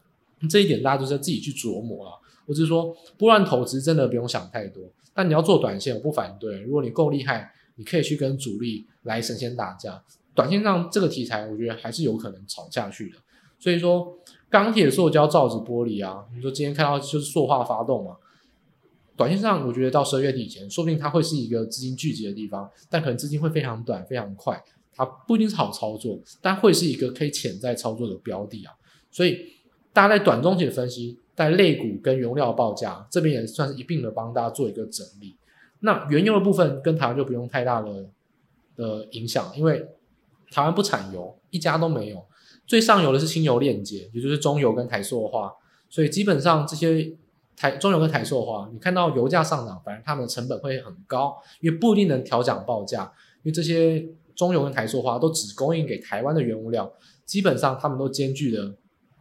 [0.49, 2.13] 这一点大家就是要自己去琢磨啊。
[2.45, 4.83] 我只是说，波段投资真的不用想太多。
[5.13, 6.61] 但你要做短线，我不反对。
[6.61, 10.01] 如果你够厉害，你可以去跟主力来神仙打架。
[10.33, 13.17] 短线上这个题材，我觉得还是有可能炒下去的。
[13.59, 14.17] 所以说，
[14.49, 18.15] 钢铁、塑胶、造纸、玻璃啊，你说今天看到就是塑化发动嘛。
[19.17, 24.63] 短线上，我觉得到十二月底以前，说不定它会是一个资金聚集的地方，但可能资金会非常短、非常快。
[24.95, 28.71] 它不一定是好操作，但会是一个可以潜在操作的标的啊。
[29.11, 29.39] 所以
[29.91, 31.17] 大家在短中期的分析。
[31.37, 35.37] 在类股跟原料报价这边也算是一并的帮大家做一个整理。
[35.81, 38.09] 那原油的部分跟台湾就不用太大的
[38.75, 39.87] 的影响，因为
[40.49, 42.25] 台湾不产油，一家都没有。
[42.65, 45.53] 最上游的是清油链接，也就是中油跟台塑化，
[45.91, 47.15] 所以基本上这些
[47.57, 53.11] 台中油跟台塑化，你看到油价上涨，反正他们的成本会很高，因为不一定能调涨报价，
[53.43, 56.93] 因为这些中油跟台塑化都只供应给台湾的原物料，
[57.25, 58.73] 基本上他们都兼具了。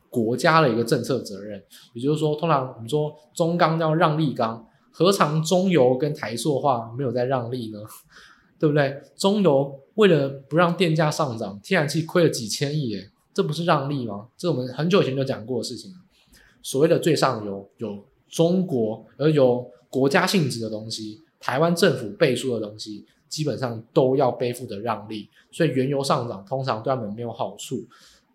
[0.09, 1.63] 国家的一个政策责任，
[1.93, 7.81] 也就是说，通常我们说中钢叫让利钢，何尝中油跟台塑化没有在让利呢？
[8.59, 9.03] 对不对？
[9.15, 14.29] 中油为了不让电价上涨，天然气亏了几千亿，诶，这不是让利吗？
[14.39, 15.93] 这我们很久以前就讲过的事情。
[16.63, 25.29] 所谓的最上游有中国，而有国家性质的东西，台湾政府背书的东西，基本上都要背负的让利。
[25.51, 27.85] 所以原油上涨通常对他们没有好处，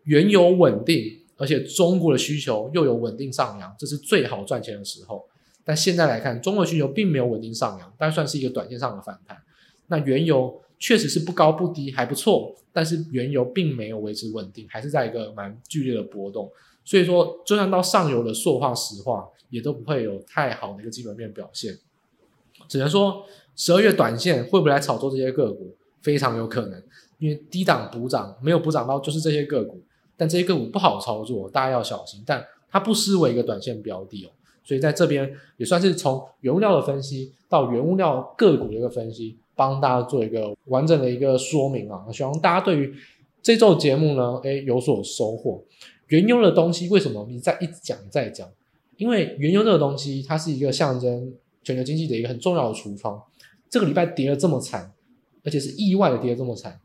[0.04, 1.18] 原油稳定。
[1.38, 5.26] 而且中国的需求又有稳定上扬，这是最好赚钱的时候。
[5.64, 9.36] 但现在来看，中国需求并没有稳定上扬，但算是一个短线上的反弹。
[9.88, 16.48] 那原油确实是不高不低，还不错，但是原油并没有维持稳定，还是在一个蛮剧烈的波动。
[16.86, 21.78] 所以说，就算到上游的塑化、石化，也都不会有太好的一个基本面表现。
[22.68, 23.24] 只能说，
[23.56, 26.84] 十二月短线会不会来炒作这些个股，非常有可能，
[27.20, 29.80] 因为低档补涨没有补涨到，就是这些个股。
[30.18, 32.24] 但这些个股不好操作，大家要小心。
[32.26, 34.30] 但它不失为一个短线标的哦，
[34.64, 42.06] 所以在这边也算是从原物料的分析到原物料个股的一个分析，帮大家做一个完整的一个说明啊。
[42.12, 42.94] 希望大家对于
[43.42, 45.64] 这周节目呢，诶有所收获。
[46.08, 48.48] 原油的东西为什么你再一直讲再讲？
[49.02, 51.34] 因为原油这个东西，它是一个象征
[51.64, 53.20] 全球经济的一个很重要的橱窗。
[53.68, 54.94] 这个礼拜跌得这么惨，
[55.44, 56.80] 而且是意外的跌得这么惨，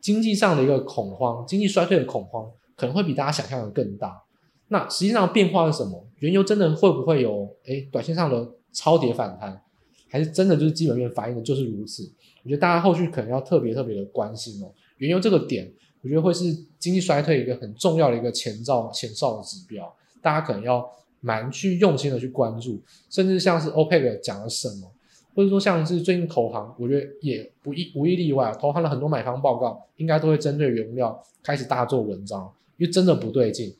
[0.00, 2.48] 经济上的一个恐慌，经济衰退的恐慌。
[2.76, 4.22] 可能会比大家想象的更大。
[4.68, 6.06] 那实际上变化是什么？
[6.18, 9.60] 原油真的会不会有诶短线上的超跌反弹，
[10.08, 12.08] 还是真的就是基本面反映的就是如此？
[12.44, 14.70] 我觉得大家后续可能要特别特别的关心哦。
[14.98, 15.68] 原油这个点，
[16.02, 19.92] 我觉得会是经济衰退一个很重要的一个前兆前兆的指标，
[20.22, 20.88] 大家可能要
[21.20, 24.90] 蛮去用心的去关注，甚至像是 OPEC 讲了什么。
[25.34, 33.72] 或者说，像是最近投行，我觉得也不一无一例外，投行的很多买方报告，应该都会针对原物料开始大做文章，因为真的不对劲。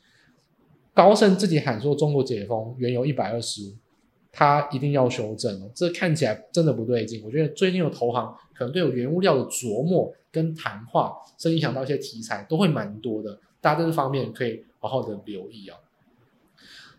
[0.93, 3.73] 高盛自己喊说中国解封，原油一百二十
[4.31, 7.21] 它，一定要修正，这看起来真的不对劲。
[7.25, 13.37] 我觉得最近的投行可能对有原物料的琢磨跟谈话，甚至影响到一些题材，都会蛮多的。
[13.59, 15.77] 大家在这方面可以好好的留意啊。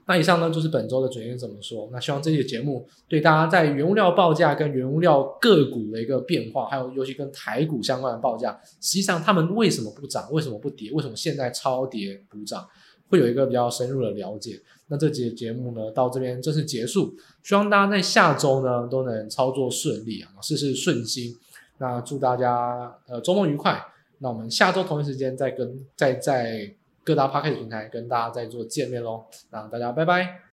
[0.06, 1.88] 那以上呢，就是本周的准爷怎么说。
[1.92, 12.66] 那希望这期节目对大家在原物料报价跟原物料个股的一个变化，还有尤其跟台股相关的报价，实际上他们为什么不涨，为什么不跌，为什么现在超跌补涨，
[13.08, 14.60] 会有一个比较深入的了解。
[14.88, 21.36] 那这期节目呢，到这边正式结束，希望大家在下周呢都能操作顺利啊，事事顺心。
[21.78, 23.80] 那祝大家呃周末愉快。
[24.22, 26.74] 那我们下周同一时间再跟再再
[27.10, 29.24] 各大 Podcast 平台跟大家再做见面喽。
[29.50, 30.49] 那大家拜拜。